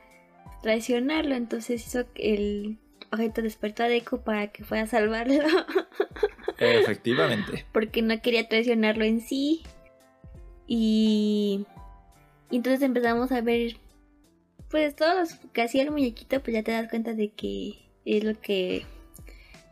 [0.61, 1.35] traicionarlo.
[1.35, 5.41] Entonces hizo que el pajarito despertó a Deku para que fuera a salvarlo.
[6.59, 7.65] Efectivamente.
[7.71, 9.63] porque no quería traicionarlo en sí.
[10.67, 11.65] Y,
[12.49, 13.77] y entonces empezamos a ver,
[14.69, 18.25] pues todos los que hacía el muñequito, pues ya te das cuenta de que es
[18.25, 18.85] lo que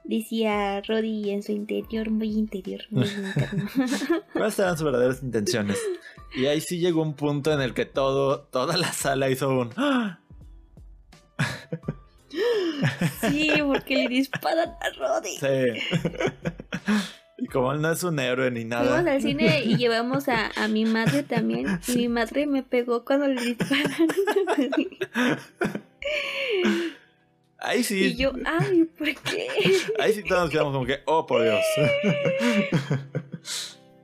[0.10, 3.70] decía Roddy en su interior, muy interior, muy interno.
[4.34, 5.80] ¿Cuáles eran sus verdaderas intenciones?
[6.36, 9.70] Y ahí sí llegó un punto en el que todo, toda la sala hizo un...
[9.78, 10.20] ¡Ah!
[13.30, 15.38] Sí, porque le disparan a Roddy.
[15.40, 15.98] Sí.
[17.38, 19.14] Y como él no es un héroe ni Fuimos nada.
[19.14, 21.80] al cine y llevamos a, a mi madre también.
[21.88, 24.08] Y mi madre me pegó cuando le dispararon.
[27.62, 28.06] Ahí sí.
[28.06, 29.48] Y yo, ay, ¿por qué?
[30.00, 31.64] Ahí sí todos quedamos como que, oh por Dios.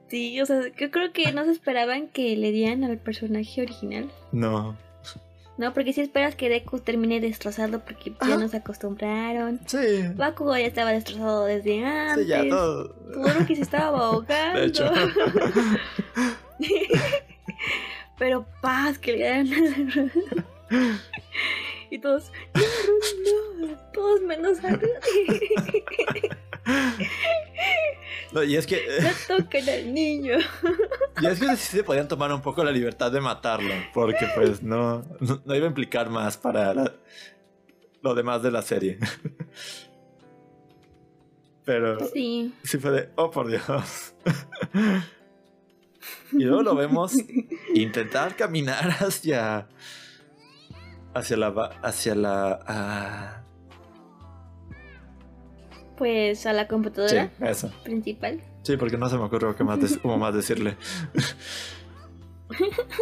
[0.08, 4.10] Sí, o sea, yo creo que no se esperaban que le dieran al personaje original.
[4.32, 4.78] No.
[5.58, 9.60] No, porque si esperas que Deku termine destrozado porque ya nos acostumbraron.
[9.66, 10.04] Sí.
[10.16, 12.24] Bakugo ya estaba destrozado desde antes.
[12.24, 12.90] Sí, ya todo.
[12.90, 14.60] Todo que se estaba ahogando.
[14.60, 14.92] De hecho.
[18.18, 19.50] Pero paz, que le dan
[21.96, 24.92] Y todos, no, Rudy, no, todos menos a Rudy.
[28.32, 28.82] No, y es que.
[29.02, 30.38] No toquen al niño.
[31.22, 33.74] Y es que sí se podían tomar un poco la libertad de matarlo.
[33.94, 36.94] Porque pues no, no, no iba a implicar más para la-
[38.02, 39.00] lo demás de la serie.
[41.64, 42.54] Pero Sí.
[42.64, 44.14] sí fue de, oh por Dios.
[46.34, 47.14] Y luego lo vemos
[47.74, 49.70] intentar caminar hacia.
[51.16, 51.48] Hacia la.
[51.82, 52.60] Hacia la.
[52.68, 53.42] ah,
[55.98, 57.72] Pues a la sí, computadora eso.
[57.84, 58.42] principal.
[58.64, 60.76] Sí, porque no se me ocurrió qué más cómo más decirle.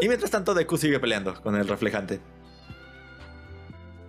[0.02, 2.22] y mientras tanto, Deku sigue peleando con el reflejante.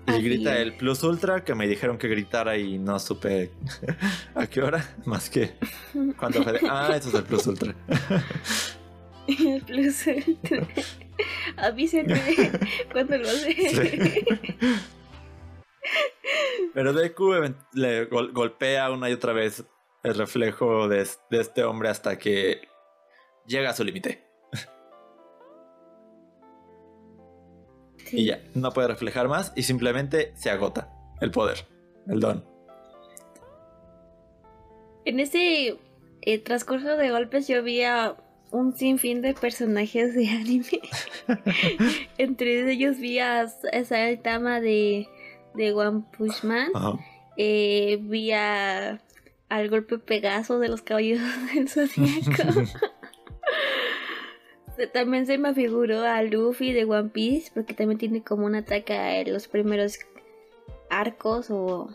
[0.06, 0.60] Y Así grita es.
[0.60, 3.52] el Plus Ultra, que me dijeron que gritara y no supe
[4.34, 4.86] a qué hora.
[5.06, 5.54] Más que
[6.18, 7.74] cuando ah, eso es el Plus Ultra.
[9.26, 10.66] El plus ultra.
[11.56, 12.20] Avísenme
[12.92, 13.52] cuando lo hace.
[13.54, 14.76] Sí.
[16.74, 17.32] Pero Deku
[17.72, 19.64] le gol- golpea una y otra vez
[20.02, 22.68] el reflejo de, es- de este hombre hasta que
[23.46, 24.24] llega a su límite.
[28.06, 28.18] Sí.
[28.20, 31.66] Y ya, no puede reflejar más y simplemente se agota el poder,
[32.08, 32.44] el don.
[35.06, 35.78] En ese
[36.22, 38.16] eh, transcurso de golpes yo vi a
[38.50, 40.80] un sinfín de personajes de anime.
[42.18, 45.08] Entre ellos vi a, a Saitama de,
[45.54, 46.70] de One Punch Man.
[46.74, 46.98] Ajá.
[47.36, 49.00] Eh, vi a,
[49.48, 52.62] al golpe Pegaso de los caballeros del Zodíaco.
[54.92, 58.92] También se me figuró a Luffy de One Piece, porque también tiene como un ataque
[59.20, 60.00] en los primeros
[60.90, 61.94] arcos o...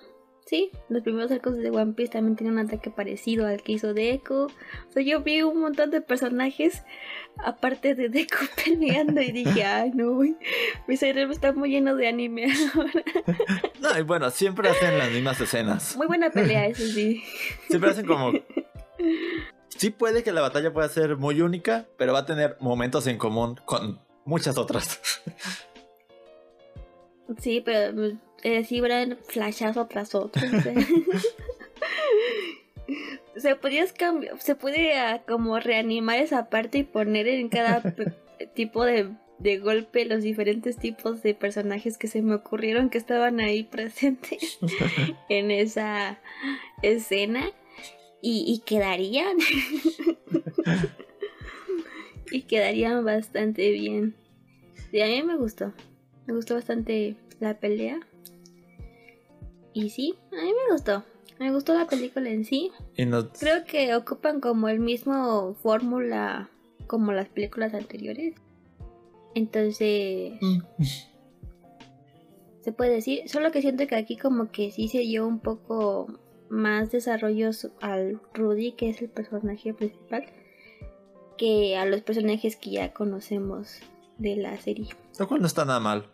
[0.50, 3.94] Sí, los primeros arcos de One Piece también tiene un ataque parecido al que hizo
[3.94, 4.46] Deku.
[4.46, 6.82] O sea, yo vi un montón de personajes
[7.38, 10.20] aparte de Deku peleando y dije, ay no,
[10.88, 13.04] mi cerebro está muy lleno de anime ahora.
[13.80, 15.96] No, y bueno, siempre hacen las mismas escenas.
[15.96, 17.24] Muy buena pelea, eso sí.
[17.68, 18.34] Siempre hacen como...
[19.68, 23.20] Sí puede que la batalla pueda ser muy única, pero va a tener momentos en
[23.20, 25.00] común con muchas otras.
[27.38, 30.42] Sí, pero eh, sí eran flashazo tras otro.
[33.36, 37.84] se podías cambiar, se puede ah, como reanimar esa parte y poner en cada
[38.54, 43.40] tipo de, de golpe los diferentes tipos de personajes que se me ocurrieron que estaban
[43.40, 44.60] ahí presentes
[45.30, 46.20] en esa
[46.82, 47.52] escena
[48.22, 49.38] y, y quedarían
[52.32, 54.16] y quedarían bastante bien.
[54.92, 55.74] Sí, a mí me gustó.
[56.26, 58.00] Me gustó bastante la pelea.
[59.74, 61.04] Y sí, a mí me gustó.
[61.40, 62.72] Me gustó la película en sí.
[62.98, 63.30] No...
[63.30, 66.50] Creo que ocupan como el mismo fórmula
[66.88, 68.36] como las películas anteriores.
[69.36, 70.34] Entonces,
[72.62, 73.30] se puede decir.
[73.30, 76.08] Solo que siento que aquí como que sí se dio un poco
[76.50, 80.26] más desarrollos al Rudy, que es el personaje principal,
[81.38, 83.80] que a los personajes que ya conocemos
[84.18, 84.90] de la serie.
[85.20, 86.06] Lo cual no está nada mal.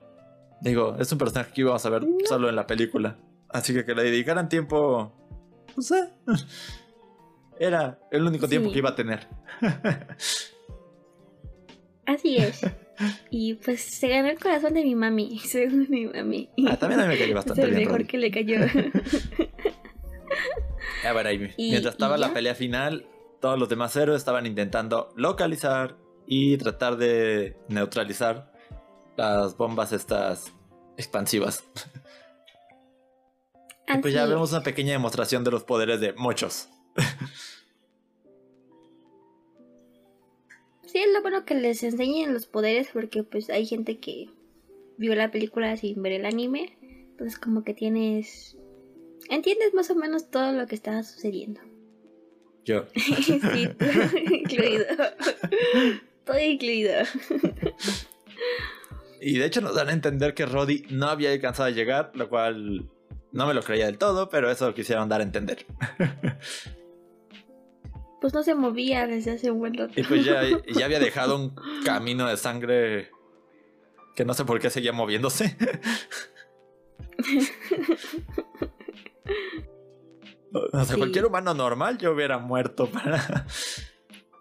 [0.62, 2.18] Digo, es un personaje que íbamos a ver No.
[2.26, 3.18] solo en la película.
[3.56, 5.14] Así que que le dedicaran tiempo...
[5.78, 6.10] No sé.
[7.58, 9.28] Era el único tiempo que iba a tener.
[12.06, 12.62] Así es.
[13.30, 16.50] Y pues se ganó el corazón de mi mami, según mi mami.
[16.68, 17.84] Ah, también a mí me cayó es bastante el bien.
[17.84, 18.58] mejor que le cayó.
[21.08, 22.34] A ver, ahí, Y- mientras estaba la ya.
[22.34, 23.08] pelea final,
[23.42, 25.96] todos los demás héroes estaban intentando localizar
[26.28, 28.52] y tratar de neutralizar
[29.18, 30.52] las bombas estas
[30.98, 31.64] expansivas.
[33.88, 36.70] Y pues ya vemos una pequeña demostración de los poderes de muchos.
[40.96, 44.30] Sí, es lo bueno que les enseñen los poderes porque pues hay gente que
[44.98, 46.78] vio la película sin ver el anime.
[46.82, 48.56] Entonces como que tienes
[49.30, 51.60] entiendes más o menos todo lo que estaba sucediendo.
[52.64, 52.86] Yo.
[52.96, 53.52] sí, todo
[54.32, 54.86] incluido.
[56.24, 56.94] Todo incluido.
[59.20, 62.30] Y de hecho nos dan a entender que Roddy no había alcanzado a llegar, lo
[62.30, 62.90] cual
[63.36, 65.66] no me lo creía del todo, pero eso quisieron dar a entender.
[68.22, 69.94] Pues no se movía desde hace un buen rato.
[69.96, 70.42] Y pues ya,
[70.76, 73.12] ya había dejado un camino de sangre
[74.16, 75.56] que no sé por qué seguía moviéndose.
[80.54, 80.96] O sea, Sí.
[80.98, 83.46] cualquier humano normal yo hubiera muerto para,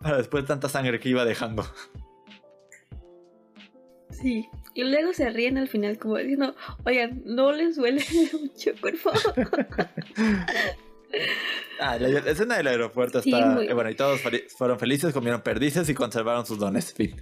[0.00, 1.64] para después de tanta sangre que iba dejando.
[4.24, 4.48] Sí.
[4.74, 9.34] Y luego se ríen al final como diciendo, oigan, no les duele mucho, por favor.
[11.78, 13.46] Ah, la, la escena del aeropuerto Sí, está...
[13.46, 14.20] muy- eh, bueno, y todos
[14.56, 16.92] fueron felices, comieron perdices y conservaron sus dones.
[16.92, 17.14] Fin.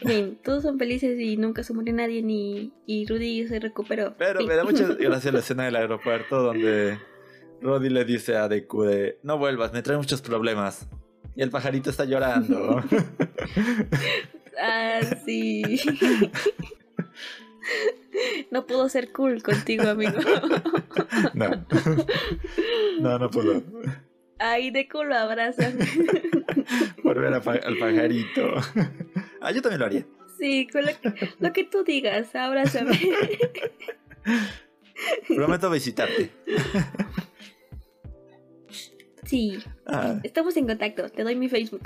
[0.00, 4.16] En fin, todos son felices y nunca se murió nadie ni y Rudy se recuperó.
[4.18, 6.98] Pero me da mucha gracia la escena del aeropuerto donde
[7.60, 10.88] Roddy le dice a Deku de no vuelvas, me trae muchos problemas.
[11.36, 12.82] Y el pajarito está llorando.
[14.60, 15.62] Ah, sí.
[18.50, 20.18] No puedo ser cool contigo, amigo.
[21.34, 21.64] no.
[23.00, 23.62] No, no puedo.
[24.38, 25.78] Ay, de culo abrazan.
[27.04, 28.54] Volver pa- al pajarito.
[29.40, 30.06] Ah, yo también lo haría.
[30.38, 32.98] Sí, con lo que, lo que tú digas, abrázame.
[35.28, 36.30] Prometo visitarte.
[39.32, 41.08] Sí, Ah, estamos en contacto.
[41.08, 41.80] Te doy mi Facebook.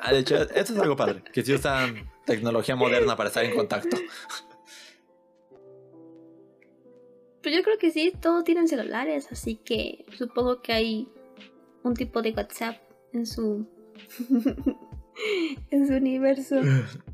[0.00, 1.22] ah, de hecho, eso es algo padre.
[1.32, 3.96] Que si usan tecnología moderna para estar en contacto.
[7.40, 11.08] Pues yo creo que sí, todos tienen celulares, así que supongo que hay
[11.84, 12.78] un tipo de WhatsApp
[13.12, 13.68] en su
[15.70, 16.56] en su universo.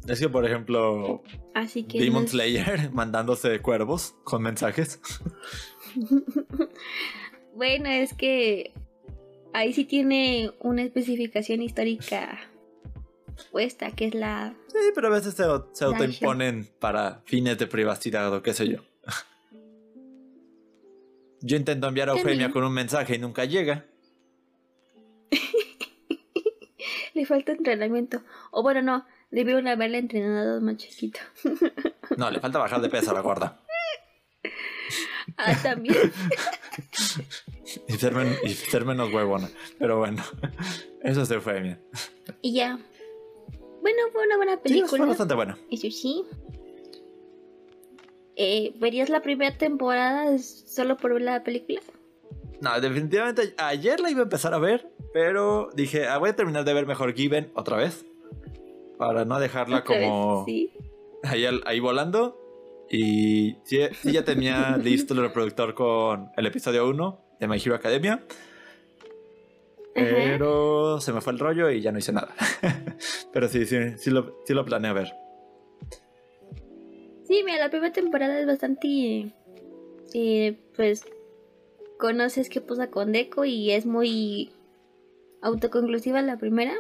[0.09, 1.23] Es que, por ejemplo,
[1.53, 4.99] Así que Demon Slayer mandándose cuervos con mensajes.
[7.55, 8.73] bueno, es que
[9.57, 12.39] ahí sí tiene una especificación histórica
[13.51, 18.33] puesta, que es la Sí, pero a veces se, se autoimponen para fines de privacidad
[18.35, 18.81] o qué sé yo.
[21.41, 22.13] Yo intento enviar a.
[22.13, 23.87] Eufemia con un mensaje y nunca llega.
[27.15, 28.23] le falta entrenamiento.
[28.51, 31.21] O bueno, no, debieron haberle entrenado más chiquito.
[32.17, 33.61] No, le falta bajar de peso a la gorda.
[35.37, 35.97] Ah, también.
[37.89, 39.49] Y ser, men- y ser menos huevona.
[39.79, 40.23] Pero bueno,
[41.03, 41.81] eso es Eufemia.
[42.43, 42.79] y ya.
[43.83, 45.07] Bueno, fue una buena Sí, fue película.
[45.07, 45.59] bastante buena.
[45.71, 46.25] Eso sí.
[48.37, 51.81] Eh, ¿Verías la primera temporada solo por ver la película?
[52.61, 56.65] No, definitivamente ayer la iba a empezar a ver, pero dije, ah, voy a terminar
[56.65, 58.05] de ver mejor Given otra vez.
[58.99, 60.73] Para no dejarla vez, como Sí.
[61.23, 62.39] ahí, ahí volando.
[62.91, 67.75] Y sí, sí ya tenía listo el reproductor con el episodio 1 de My Hero
[67.75, 68.23] Academia.
[69.95, 72.35] Pero se me fue el rollo y ya no hice nada.
[73.33, 75.15] pero sí, sí, sí lo, sí lo planeé ver.
[77.27, 79.33] Sí, mira, la primera temporada es bastante.
[80.15, 81.05] eh, pues.
[81.99, 84.51] Conoces qué pasa con Deco y es muy
[85.41, 86.75] autoconclusiva la primera.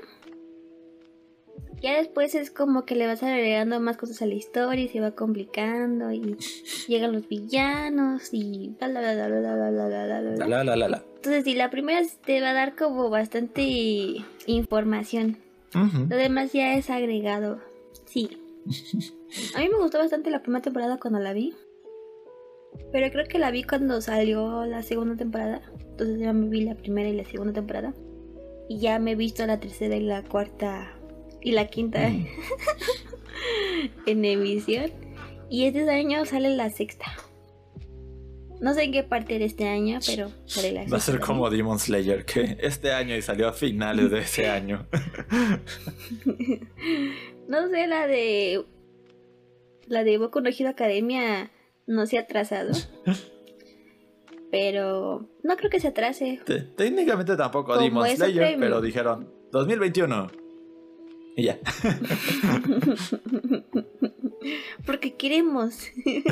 [1.82, 5.00] Ya después es como que le vas agregando más cosas a la historia y se
[5.00, 6.36] va complicando y
[6.88, 10.64] llegan los villanos y bla bla bla bla bla bla bla bla bla, bla.
[10.64, 11.04] La, la, la.
[11.16, 13.62] Entonces, sí, la primera te va a dar como bastante
[14.46, 15.38] información.
[16.08, 17.60] Lo demás ya es agregado.
[18.06, 18.38] Sí.
[19.54, 21.54] A mí me gustó bastante la primera temporada cuando la vi.
[22.92, 25.62] Pero creo que la vi cuando salió la segunda temporada.
[25.80, 27.92] Entonces ya me vi la primera y la segunda temporada.
[28.68, 30.95] Y ya me he visto la tercera y la cuarta
[31.42, 32.26] y la quinta Mm.
[34.06, 34.90] en emisión.
[35.48, 37.06] Y este año sale la sexta.
[38.60, 41.50] No sé en qué parte de este año, pero sale la Va a ser como
[41.50, 44.86] Demon Slayer, que este año y salió a finales de ese año.
[47.48, 48.64] No sé, la de.
[49.86, 51.50] La de Boku no Hero Academia
[51.86, 52.72] no se ha atrasado.
[54.50, 56.40] Pero no creo que se atrase.
[56.44, 60.28] Te- Técnicamente tampoco Como Demon Slayer, pero dijeron 2021.
[61.36, 61.58] Y ya.
[64.86, 65.78] Porque queremos.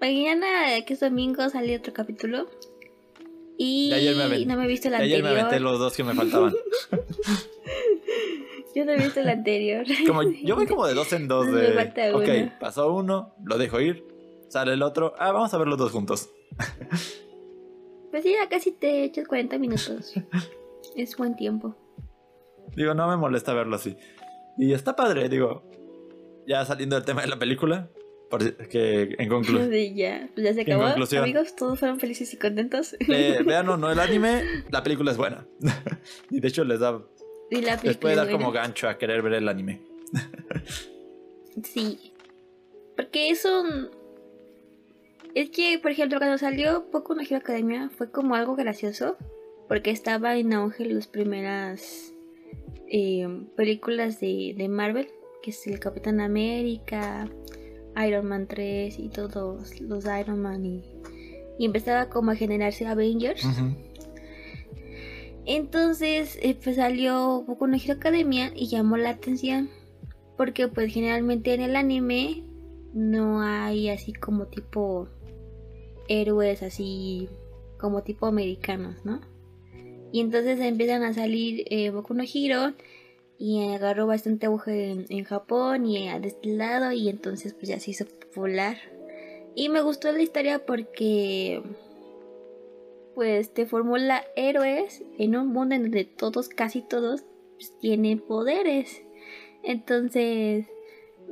[0.00, 0.46] Mañana,
[0.86, 2.48] que es domingo, sale otro capítulo.
[3.58, 5.46] Y De ayer me aven- no me he visto el Y ayer me anterior.
[5.48, 6.54] aventé los dos que me faltaban.
[8.74, 9.84] Yo no he visto el anterior.
[10.06, 11.72] Como, yo voy como de dos en dos Me de...
[11.74, 12.52] falta Ok, uno.
[12.58, 14.02] pasó uno, lo dejo ir,
[14.48, 15.12] sale el otro.
[15.18, 16.30] Ah, vamos a ver los dos juntos.
[18.10, 20.14] Pues sí, ya casi te echas 40 minutos.
[20.96, 21.76] Es buen tiempo.
[22.76, 23.96] Digo, no me molesta verlo así.
[24.58, 25.64] Y está padre, digo.
[26.46, 27.88] Ya saliendo del tema de la película,
[28.70, 29.70] que en conclusión.
[29.72, 30.84] Sí, ya, pues ya se acabó.
[31.20, 32.96] Amigos, todos fueron felices y contentos.
[33.00, 35.46] Eh, vean o no el anime, la película es buena.
[36.30, 37.02] y de hecho les da
[37.50, 39.82] y la les puede dar como gancho a querer ver el anime.
[41.62, 42.12] Sí.
[42.96, 43.90] Porque es un.
[45.34, 49.16] Es que, por ejemplo, cuando salió Poco No Hero Academia fue como algo gracioso.
[49.68, 52.11] Porque estaba en auge las primeras
[52.92, 53.26] eh,
[53.56, 55.08] películas de, de Marvel.
[55.42, 57.28] Que es el Capitán América,
[58.06, 60.64] Iron Man 3 y todos los Iron Man.
[60.64, 60.84] Y,
[61.58, 63.44] y empezaba como a generarse Avengers.
[65.44, 69.70] Entonces, eh, pues salió Boku no Hero Academia y llamó la atención.
[70.36, 72.44] Porque pues generalmente en el anime
[72.92, 75.08] no hay así como tipo
[76.08, 77.28] héroes así
[77.78, 79.20] como tipo americanos, ¿no?
[80.12, 82.74] Y entonces empiezan a salir eh, Boku no Hero
[83.38, 87.80] y agarró bastante auge en, Japón y eh, de este lado y entonces pues ya
[87.80, 88.76] se hizo popular.
[89.54, 91.62] Y me gustó la historia porque
[93.14, 99.02] pues te formula héroes en un mundo en donde todos, casi todos, pues, tienen poderes.
[99.62, 100.66] Entonces,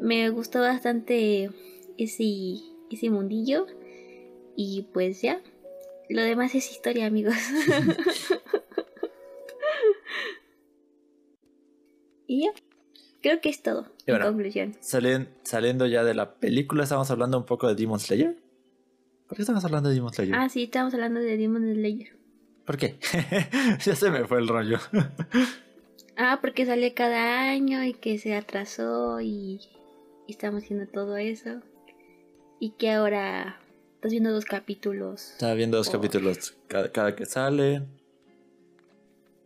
[0.00, 1.50] me gustó bastante
[1.98, 2.56] ese,
[2.90, 3.66] ese mundillo.
[4.56, 5.40] Y pues ya,
[6.08, 7.34] lo demás es historia, amigos.
[12.32, 12.52] y ya,
[13.22, 13.86] creo que es todo.
[14.06, 14.26] Y bueno.
[14.26, 14.76] conclusión.
[14.80, 18.36] Salien- saliendo ya de la película, estamos hablando un poco de Demon Slayer.
[19.26, 20.34] ¿Por qué estamos hablando de Demon Slayer?
[20.36, 22.16] Ah, sí, estamos hablando de Demon Slayer.
[22.64, 22.98] ¿Por qué?
[23.84, 24.78] ya se me fue el rollo.
[26.22, 29.58] Ah, porque sale cada año y que se atrasó y,
[30.26, 31.62] y estamos haciendo todo eso.
[32.58, 33.58] Y que ahora
[33.94, 35.30] estás viendo dos capítulos.
[35.30, 37.86] Estaba viendo dos capítulos cada, cada que sale.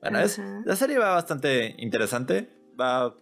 [0.01, 2.49] Bueno, es, la serie va bastante interesante.
[2.81, 3.15] Va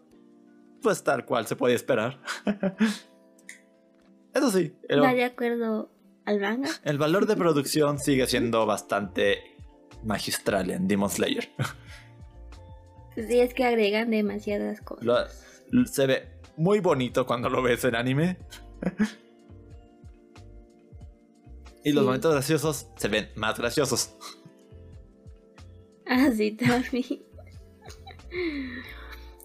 [0.80, 2.20] pues tal cual se puede esperar.
[4.34, 5.90] Eso sí, el, Va de acuerdo
[6.24, 6.68] al manga.
[6.84, 9.38] el valor de producción sigue siendo bastante
[10.04, 11.50] magistral en Demon Slayer.
[13.14, 15.04] Sí, es que agregan demasiadas cosas.
[15.04, 18.38] Lo- se ve muy bonito cuando lo ves en anime.
[21.84, 24.16] y los momentos graciosos se ven más graciosos.
[26.06, 27.22] Ah, sí, también.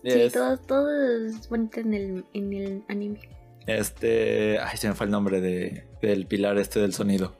[0.04, 3.20] Sí, todo, todo es bonito en el, en el anime.
[3.66, 4.60] Este.
[4.60, 7.36] Ay, se me fue el nombre de, del pilar este del sonido.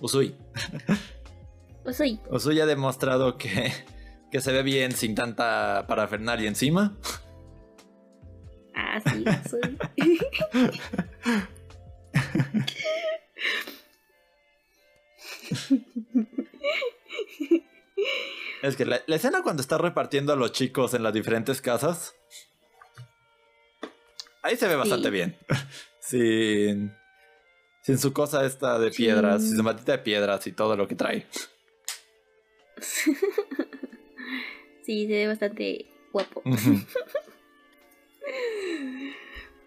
[0.00, 0.34] Usui.
[1.92, 2.20] Soy.
[2.30, 3.72] Usui ha demostrado que,
[4.30, 6.96] que se ve bien sin tanta parafernalia encima.
[8.74, 9.78] Ah, sí, soy.
[18.64, 22.14] Es que la, la escena cuando está repartiendo a los chicos en las diferentes casas.
[24.40, 25.12] Ahí se ve bastante Sí.
[25.12, 25.36] bien.
[26.00, 26.94] Sin.
[27.82, 29.02] Sin su cosa esta de Sí.
[29.02, 31.26] piedras, sin su matita de piedras y todo lo que trae.
[34.86, 36.42] Sí, se ve bastante guapo.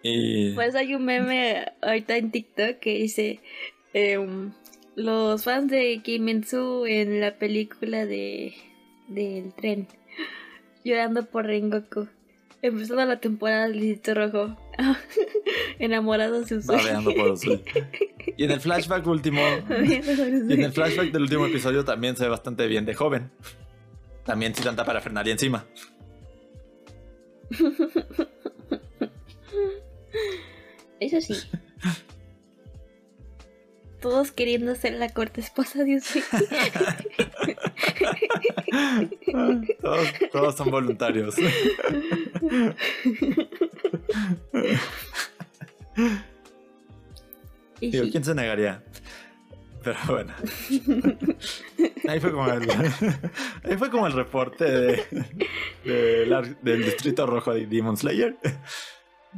[0.04, 0.54] Y.
[0.54, 3.40] Pues hay un meme ahorita en TikTok que dice
[3.94, 4.54] em,
[4.96, 8.54] los fans de Kimetsu en la película de
[9.08, 9.88] del tren
[10.84, 12.08] llorando por Rengoku.
[12.62, 14.58] Empezando la temporada del Distrito Rojo.
[15.80, 16.76] Enamorados de Usui.
[16.76, 17.62] babeando por Usui.
[18.36, 19.42] Y en el flashback último.
[19.70, 19.94] Y
[20.54, 23.30] en el flashback del último episodio también se ve bastante bien de joven.
[24.26, 25.66] También sin tanta parafernalia encima.
[31.00, 31.34] Eso sí.
[34.02, 36.24] Todos queriendo ser la corte esposa de Usui.
[39.82, 41.36] Todos, todos son voluntarios.
[47.82, 48.06] Digo.
[48.12, 48.84] ¿quién se negaría?
[49.84, 50.34] Pero bueno.
[52.10, 52.70] Ahí fue como el,
[53.64, 54.66] ahí fue como el reporte
[55.84, 58.36] de- ar- del Distrito Rojo de Demon Slayer.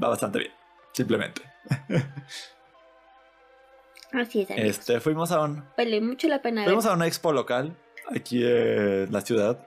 [0.01, 0.51] Va bastante bien,
[0.93, 1.41] simplemente.
[4.11, 4.69] Así es, amigos.
[4.79, 6.69] Este, fuimos a un, Vale mucho la pena ver.
[6.69, 7.75] fuimos a una expo local
[8.09, 9.65] aquí en la ciudad.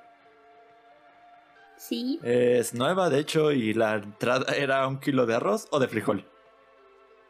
[1.76, 2.20] Sí.
[2.22, 6.24] Es nueva, de hecho, y la entrada era un kilo de arroz o de frijol.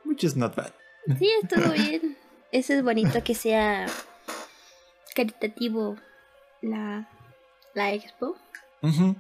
[0.05, 0.73] Which is not bad.
[1.19, 2.17] Sí, estuvo bien.
[2.51, 3.87] Eso es bonito que sea
[5.15, 5.97] caritativo
[6.61, 7.09] la,
[7.75, 8.37] la expo.
[8.83, 9.17] Ujú.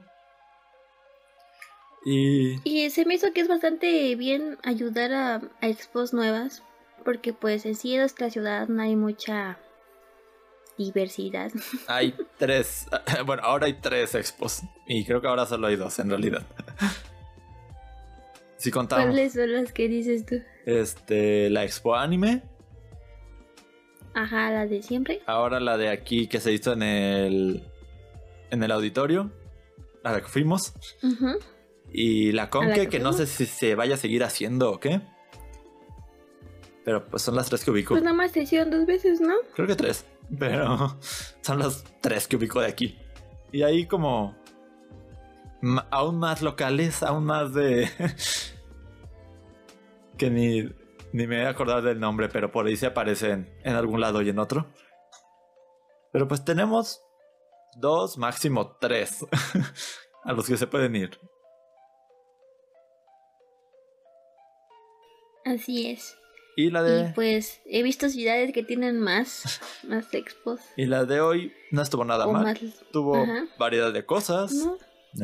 [2.05, 6.63] Y Y se me hizo que es bastante bien ayudar a, a expos nuevas.
[7.05, 9.59] Porque pues en sí en nuestra ciudad no hay mucha
[10.79, 11.51] diversidad.
[11.87, 12.87] hay tres,
[13.27, 14.63] bueno, ahora hay tres expos.
[14.87, 16.47] Y creo que ahora solo hay dos en realidad.
[18.57, 19.07] Si contamos.
[19.07, 20.37] ¿Cuáles son las que dices tú?
[20.67, 22.43] Este, la Expo Anime.
[24.15, 25.21] Ajá, la de siempre.
[25.27, 27.65] Ahora la de aquí que se hizo en el.
[28.51, 29.33] En el auditorio.
[30.05, 30.75] A la que fuimos.
[31.93, 35.01] Y la Conque, que que, no sé si se vaya a seguir haciendo o qué.
[36.85, 37.95] Pero pues son las tres que ubico.
[37.95, 39.35] Pues nada más te hicieron dos veces, ¿no?
[39.55, 40.05] Creo que tres.
[40.39, 40.99] Pero
[41.41, 42.99] son las tres que ubico de aquí.
[43.53, 44.37] Y ahí como...
[45.91, 47.89] Aún más locales, aún más de...
[50.19, 50.63] que ni,
[51.13, 54.23] ni me voy a acordar del nombre, pero por ahí se aparecen en algún lado
[54.23, 54.73] y en otro.
[56.13, 57.01] Pero pues tenemos
[57.77, 59.25] dos, máximo tres
[60.25, 61.19] a los que se pueden ir.
[65.45, 66.17] Así es.
[66.57, 67.13] Y la Y de...
[67.15, 70.61] pues he visto ciudades que tienen más, más expos.
[70.77, 72.59] Y la de hoy no estuvo nada mal.
[72.93, 73.45] Tuvo Ajá.
[73.59, 74.53] variedad de cosas.
[74.53, 74.77] ¿no?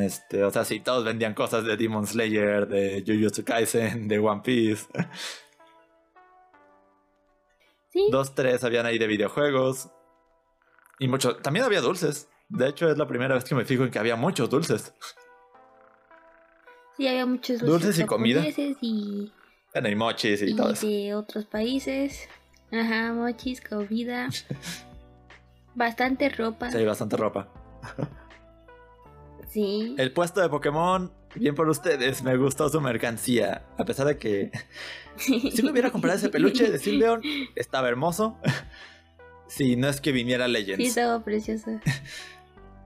[0.03, 4.43] Este, o sea, sí, todos vendían cosas de Demon Slayer, de Jujutsu Kaisen, de One
[4.45, 4.87] Piece.
[7.91, 8.07] Sí.
[8.11, 9.89] Dos, tres habían ahí de videojuegos.
[10.99, 11.37] Y mucho.
[11.37, 12.29] También había dulces.
[12.49, 14.95] De hecho, es la primera vez que me fijo en que había muchos dulces.
[16.97, 18.45] Sí, había muchos Dulces y comida.
[18.81, 19.33] y,
[19.73, 20.87] Bueno, y mochis y, y todo eso.
[20.87, 22.29] de otros países.
[22.73, 24.29] Ajá, mochis, comida.
[25.75, 26.71] Bastante ropa.
[26.71, 27.49] Sí, bastante ropa.
[29.51, 29.95] Sí.
[29.99, 33.63] El puesto de Pokémon, bien por ustedes, me gustó su mercancía.
[33.79, 34.51] A pesar de que
[35.17, 37.23] si me hubiera comprado ese peluche de Sylveon,
[37.55, 38.37] estaba hermoso.
[39.51, 40.85] Si no es que viniera Sí, Legends.
[40.89, 41.81] estaba precioso.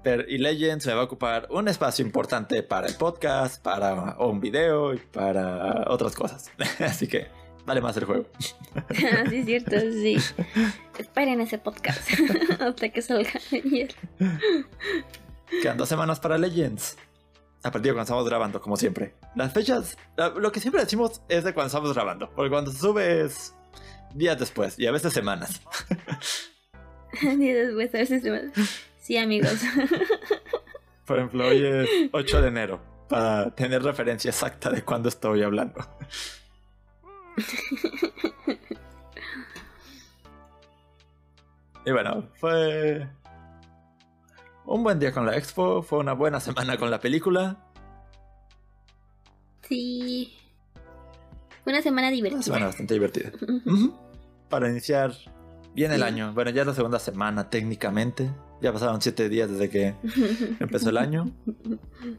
[0.02, 4.40] Pero, y Legends me va a ocupar un espacio importante para el podcast, para un
[4.40, 6.50] video y para otras cosas.
[6.80, 7.28] Así que
[7.64, 8.26] vale más el juego.
[9.30, 10.16] sí, es cierto, sí.
[10.98, 12.00] Esperen ese podcast
[12.60, 13.94] hasta que salga ayer.
[15.62, 16.96] Quedan dos semanas para Legends.
[17.64, 19.14] A partir de cuando estamos grabando, como siempre.
[19.36, 22.28] Las fechas, lo que siempre decimos es de cuando estamos grabando.
[22.34, 23.54] Porque cuando se sube es
[24.14, 25.60] días después y a veces semanas.
[27.22, 28.50] Y después a veces se me-
[29.02, 29.60] Sí, amigos.
[31.06, 32.80] Por ejemplo, hoy es 8 de enero.
[33.08, 35.84] Para tener referencia exacta de cuándo estoy hablando.
[41.84, 43.08] Y bueno, fue
[44.64, 47.56] un buen día con la expo, fue una buena semana con la película.
[49.68, 50.38] Sí.
[51.64, 52.42] Fue una semana Una divertida.
[52.42, 53.30] semana bastante divertida.
[54.48, 55.12] Para iniciar
[55.74, 56.32] bien el año.
[56.34, 58.30] Bueno, ya es la segunda semana técnicamente.
[58.62, 59.94] Ya pasaron 7 días desde que
[60.60, 61.30] empezó el año.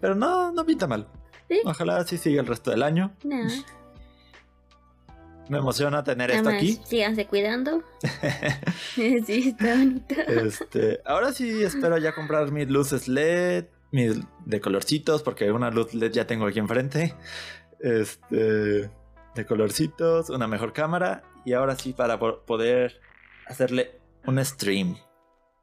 [0.02, 1.08] Pero no, no pinta mal.
[1.50, 1.60] Sí.
[1.66, 3.14] Ojalá así siga el resto del año.
[3.24, 3.38] No,
[5.50, 6.80] Me emociona tener esto aquí.
[6.86, 7.82] síganse cuidando.
[8.96, 10.16] sí, está bonito.
[10.28, 15.94] Este, ahora sí espero ya comprar mis luces LED, mis de colorcitos, porque una luz
[15.94, 17.14] LED ya tengo aquí enfrente.
[17.80, 18.90] Este,
[19.36, 23.02] de colorcitos, una mejor cámara y ahora sí para po- poder
[23.48, 24.96] hacerle un stream.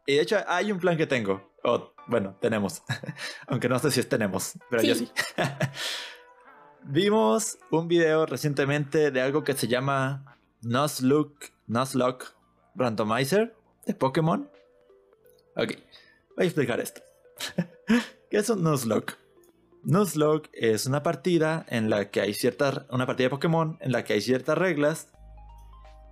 [0.07, 1.51] Y de hecho hay un plan que tengo.
[1.63, 2.83] O bueno, tenemos.
[3.47, 5.07] Aunque no sé si es tenemos, pero yo Sí.
[5.07, 5.23] sí.
[6.83, 12.27] Vimos un video recientemente de algo que se llama Nuzlocke, Nuzlocke
[12.75, 13.55] Randomizer
[13.87, 14.51] de Pokémon.
[15.57, 15.73] Ok,
[16.37, 17.03] voy a explicar esto.
[18.31, 19.17] ¿Qué es un Nuzlocke?
[19.83, 22.87] Nuzlocke es una partida en la que hay ciertas.
[22.91, 25.09] Una partida de Pokémon en la que hay ciertas reglas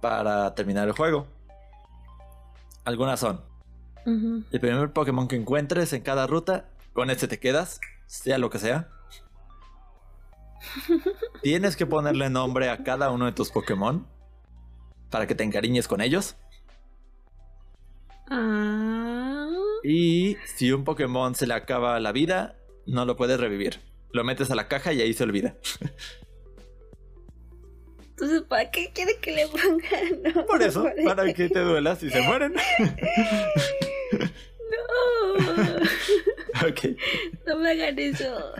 [0.03, 1.27] para terminar el juego.
[2.85, 3.43] Algunas son:
[4.51, 8.59] El primer Pokémon que encuentres en cada ruta, con ese te quedas, sea lo que
[8.59, 8.89] sea.
[11.43, 14.07] Tienes que ponerle nombre a cada uno de tus Pokémon
[15.11, 16.37] para que te encariñes con ellos.
[18.31, 19.49] Ah.
[19.85, 22.57] Y si un Pokémon se le acaba la vida,
[22.87, 23.81] no lo puedes revivir.
[24.13, 25.57] Lo metes a la caja y ahí se olvida.
[28.11, 30.47] Entonces, ¿para qué quiere que le pongan?
[30.47, 32.55] Por eso, para que te duelas y se mueren.
[36.67, 36.97] Ok.
[37.47, 38.53] no me hagan eso.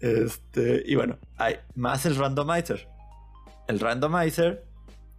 [0.00, 2.88] Este, y bueno, hay más el randomizer.
[3.68, 4.64] El randomizer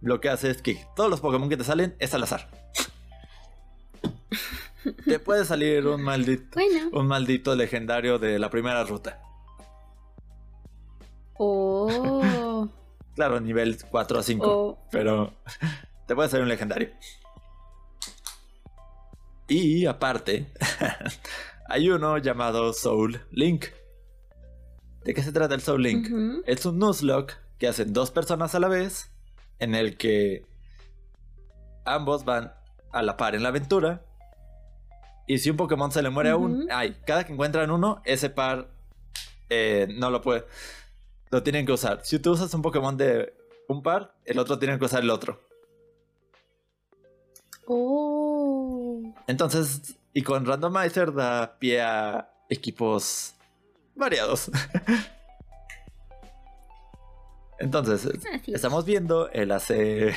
[0.00, 2.48] lo que hace es que todos los Pokémon que te salen es al azar.
[5.04, 6.90] te puede salir un maldito, Bueno.
[6.92, 9.20] un maldito legendario de la primera ruta.
[11.34, 12.68] Oh.
[13.14, 14.46] Claro, nivel 4 a 5.
[14.48, 14.78] oh.
[14.90, 15.34] Pero
[16.06, 16.90] te puede salir un legendario.
[19.48, 20.46] Y aparte,
[21.68, 23.66] hay uno llamado Soul Link.
[25.04, 26.08] ¿De qué se trata el Soul Link?
[26.46, 29.10] Es un Nuzlocke que hacen dos personas a la vez,
[29.58, 30.46] en el que
[31.84, 32.52] ambos van
[32.92, 34.04] a la par en la aventura.
[35.26, 36.68] Y si un Pokémon se le muere a un, Ujú.
[36.70, 38.68] ay, cada que encuentran uno, ese par
[39.50, 40.44] eh, no lo puede.
[41.30, 42.00] Lo tienen que usar.
[42.04, 43.34] Si tú usas un Pokémon de
[43.68, 45.40] un par, el otro tiene que usar el otro.
[47.66, 48.11] Oh.
[49.26, 53.34] Entonces, y con Randomizer da pie a equipos
[53.94, 54.50] variados.
[57.58, 60.14] Entonces, Así estamos viendo el hacer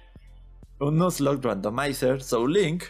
[0.80, 2.84] un Nuzlocke Randomizer Soul Link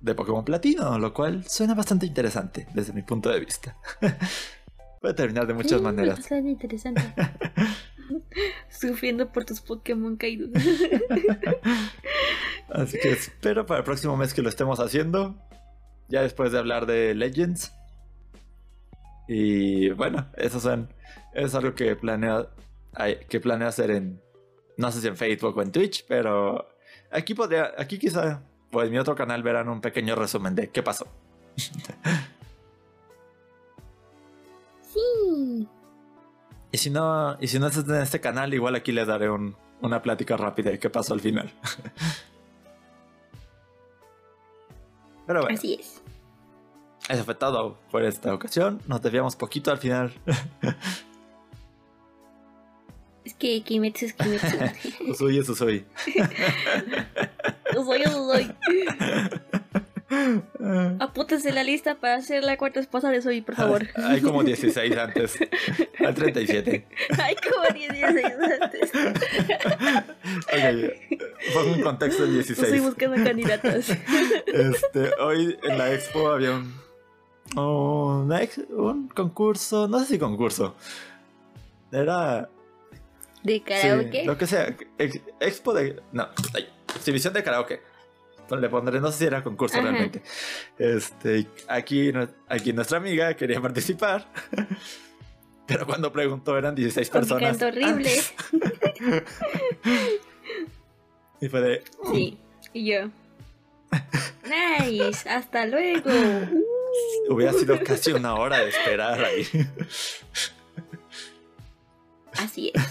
[0.00, 3.76] de Pokémon Platino, lo cual suena bastante interesante desde mi punto de vista.
[5.00, 6.24] Puede terminar de muchas Sí, maneras.
[6.24, 7.02] Suena interesante.
[8.68, 10.50] Sufriendo por tus Pokémon caídos.
[12.68, 15.36] Así que espero para el próximo mes que lo estemos haciendo.
[16.08, 17.72] Ya después de hablar de Legends.
[19.28, 20.92] Y bueno, eso son.
[21.34, 22.50] Es algo que planeo.
[23.28, 24.20] Que planeo hacer en.
[24.76, 26.68] No sé si en Facebook o en Twitch, pero.
[27.10, 27.72] Aquí podría.
[27.78, 28.42] Aquí quizá.
[28.72, 31.06] En mi otro canal verán un pequeño resumen de qué pasó.
[36.72, 37.36] Y si no.
[37.40, 40.70] Y si no estás en este canal, igual aquí les daré un- una plática rápida
[40.70, 41.52] de qué pasó al final.
[45.26, 45.56] Pero bueno.
[45.56, 46.02] Así es.
[47.08, 48.80] Eso fue todo por esta ocasión.
[48.86, 50.12] Nos desviamos poquito al final.
[53.24, 54.56] Es que Kimetsu es Kimetsu.
[55.10, 55.84] Usui es Usui.
[57.74, 58.54] Soy, yo soy.
[61.00, 63.86] Apúntense la lista para ser la cuarta esposa de Soy, por favor.
[63.96, 65.38] Hay como 16 antes.
[66.04, 66.86] Al 37.
[67.22, 68.14] Hay como 10 días
[68.60, 68.90] antes.
[70.46, 72.82] Ok, pongo un contexto de Estoy 16.
[72.82, 73.90] buscando candidatas.
[74.46, 76.72] Este, hoy en la expo había un,
[77.56, 78.32] un,
[78.76, 79.88] un concurso.
[79.88, 80.76] No sé si concurso.
[81.92, 82.48] Era.
[83.42, 84.24] ¿De sí, karaoke?
[84.24, 84.74] lo que sea.
[84.98, 86.00] ex- expo de.
[86.12, 86.28] No,
[86.96, 87.80] exhibición de karaoke.
[88.50, 89.88] Le pondré, no sé si era concurso Ajá.
[89.90, 90.22] realmente.
[90.78, 92.12] Este, aquí,
[92.48, 94.26] aquí nuestra amiga quería participar.
[95.66, 97.62] Pero cuando preguntó eran 16 Porque personas.
[97.62, 98.10] horrible.
[101.40, 101.84] Y fue de.
[102.12, 102.38] Sí.
[102.72, 103.10] Y yo.
[104.80, 105.28] Nice.
[105.28, 106.08] Hasta luego.
[106.08, 106.64] Uh.
[107.34, 109.46] Hubiera sido casi una hora de esperar ahí.
[112.38, 112.82] Así es.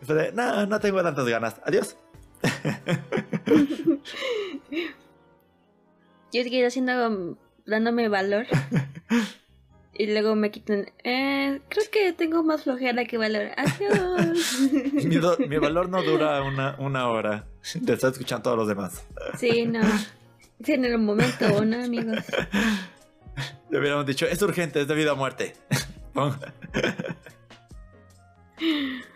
[0.00, 1.56] Y fue de, no, no tengo tantas ganas.
[1.64, 1.96] Adiós.
[6.32, 7.36] Yo seguí haciendo, um,
[7.66, 8.46] dándome valor.
[9.94, 10.86] Y luego me quitan.
[11.04, 13.50] Eh, creo que tengo más flojera que valor.
[13.56, 14.58] Adiós.
[15.04, 17.44] Mi, do- mi valor no dura una, una hora.
[17.84, 19.04] Te está escuchando todos los demás.
[19.38, 19.80] Sí, no.
[20.60, 22.18] Es en el momento, ¿no, amigos?
[23.70, 25.54] Le hubiéramos dicho, es urgente, es de vida o muerte.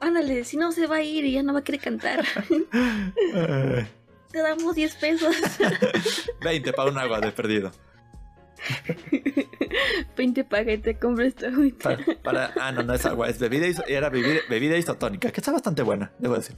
[0.00, 2.24] Ándale, si no se va a ir y ya no va a querer cantar.
[4.30, 5.34] Te damos 10 pesos.
[6.42, 7.72] 20 para un agua de perdido.
[10.16, 11.96] 20 paga y te compras tu agüita.
[11.96, 15.52] Para, para- ah, no, no es agua, es bebida, era bebida, bebida isotónica, que está
[15.52, 16.56] bastante buena, debo decir.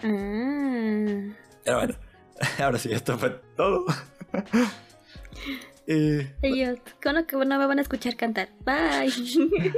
[0.00, 1.34] Ah.
[1.64, 1.94] Pero bueno,
[2.58, 3.84] ahora sí, esto fue todo.
[5.86, 8.50] Y Ellos, ¿cómo que no me van a escuchar cantar?
[8.64, 9.12] Bye.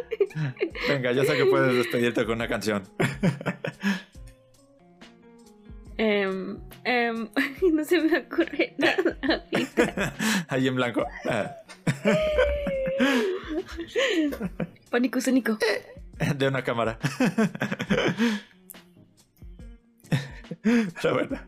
[0.89, 2.83] venga, yo sé que puedes despedirte con una canción.
[5.97, 7.29] Em, em,
[7.73, 10.13] no se me ocurre nada ahorita.
[10.49, 11.07] Ahí en blanco.
[14.91, 15.57] Pánico escénico.
[16.35, 16.99] De una cámara.
[20.63, 21.41] Pero bueno,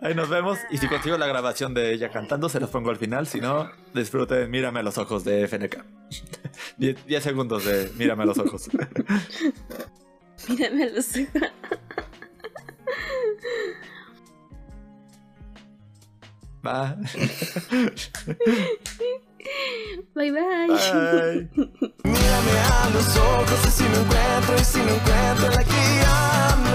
[0.00, 0.58] ahí nos vemos.
[0.70, 3.26] Y si consigo la grabación de ella cantando, se los pongo al final.
[3.26, 5.84] Si no, disfruten Mírame a los ojos de FNK.
[6.78, 8.68] 10 segundos de Mírame a los ojos.
[10.48, 11.28] Mírame a los ojos.
[16.66, 16.94] Va.
[20.14, 20.68] Bye bye.
[20.68, 21.48] Bye.
[22.04, 26.69] Mírame a los ojos y si no encuentro, y si no encuentro la guía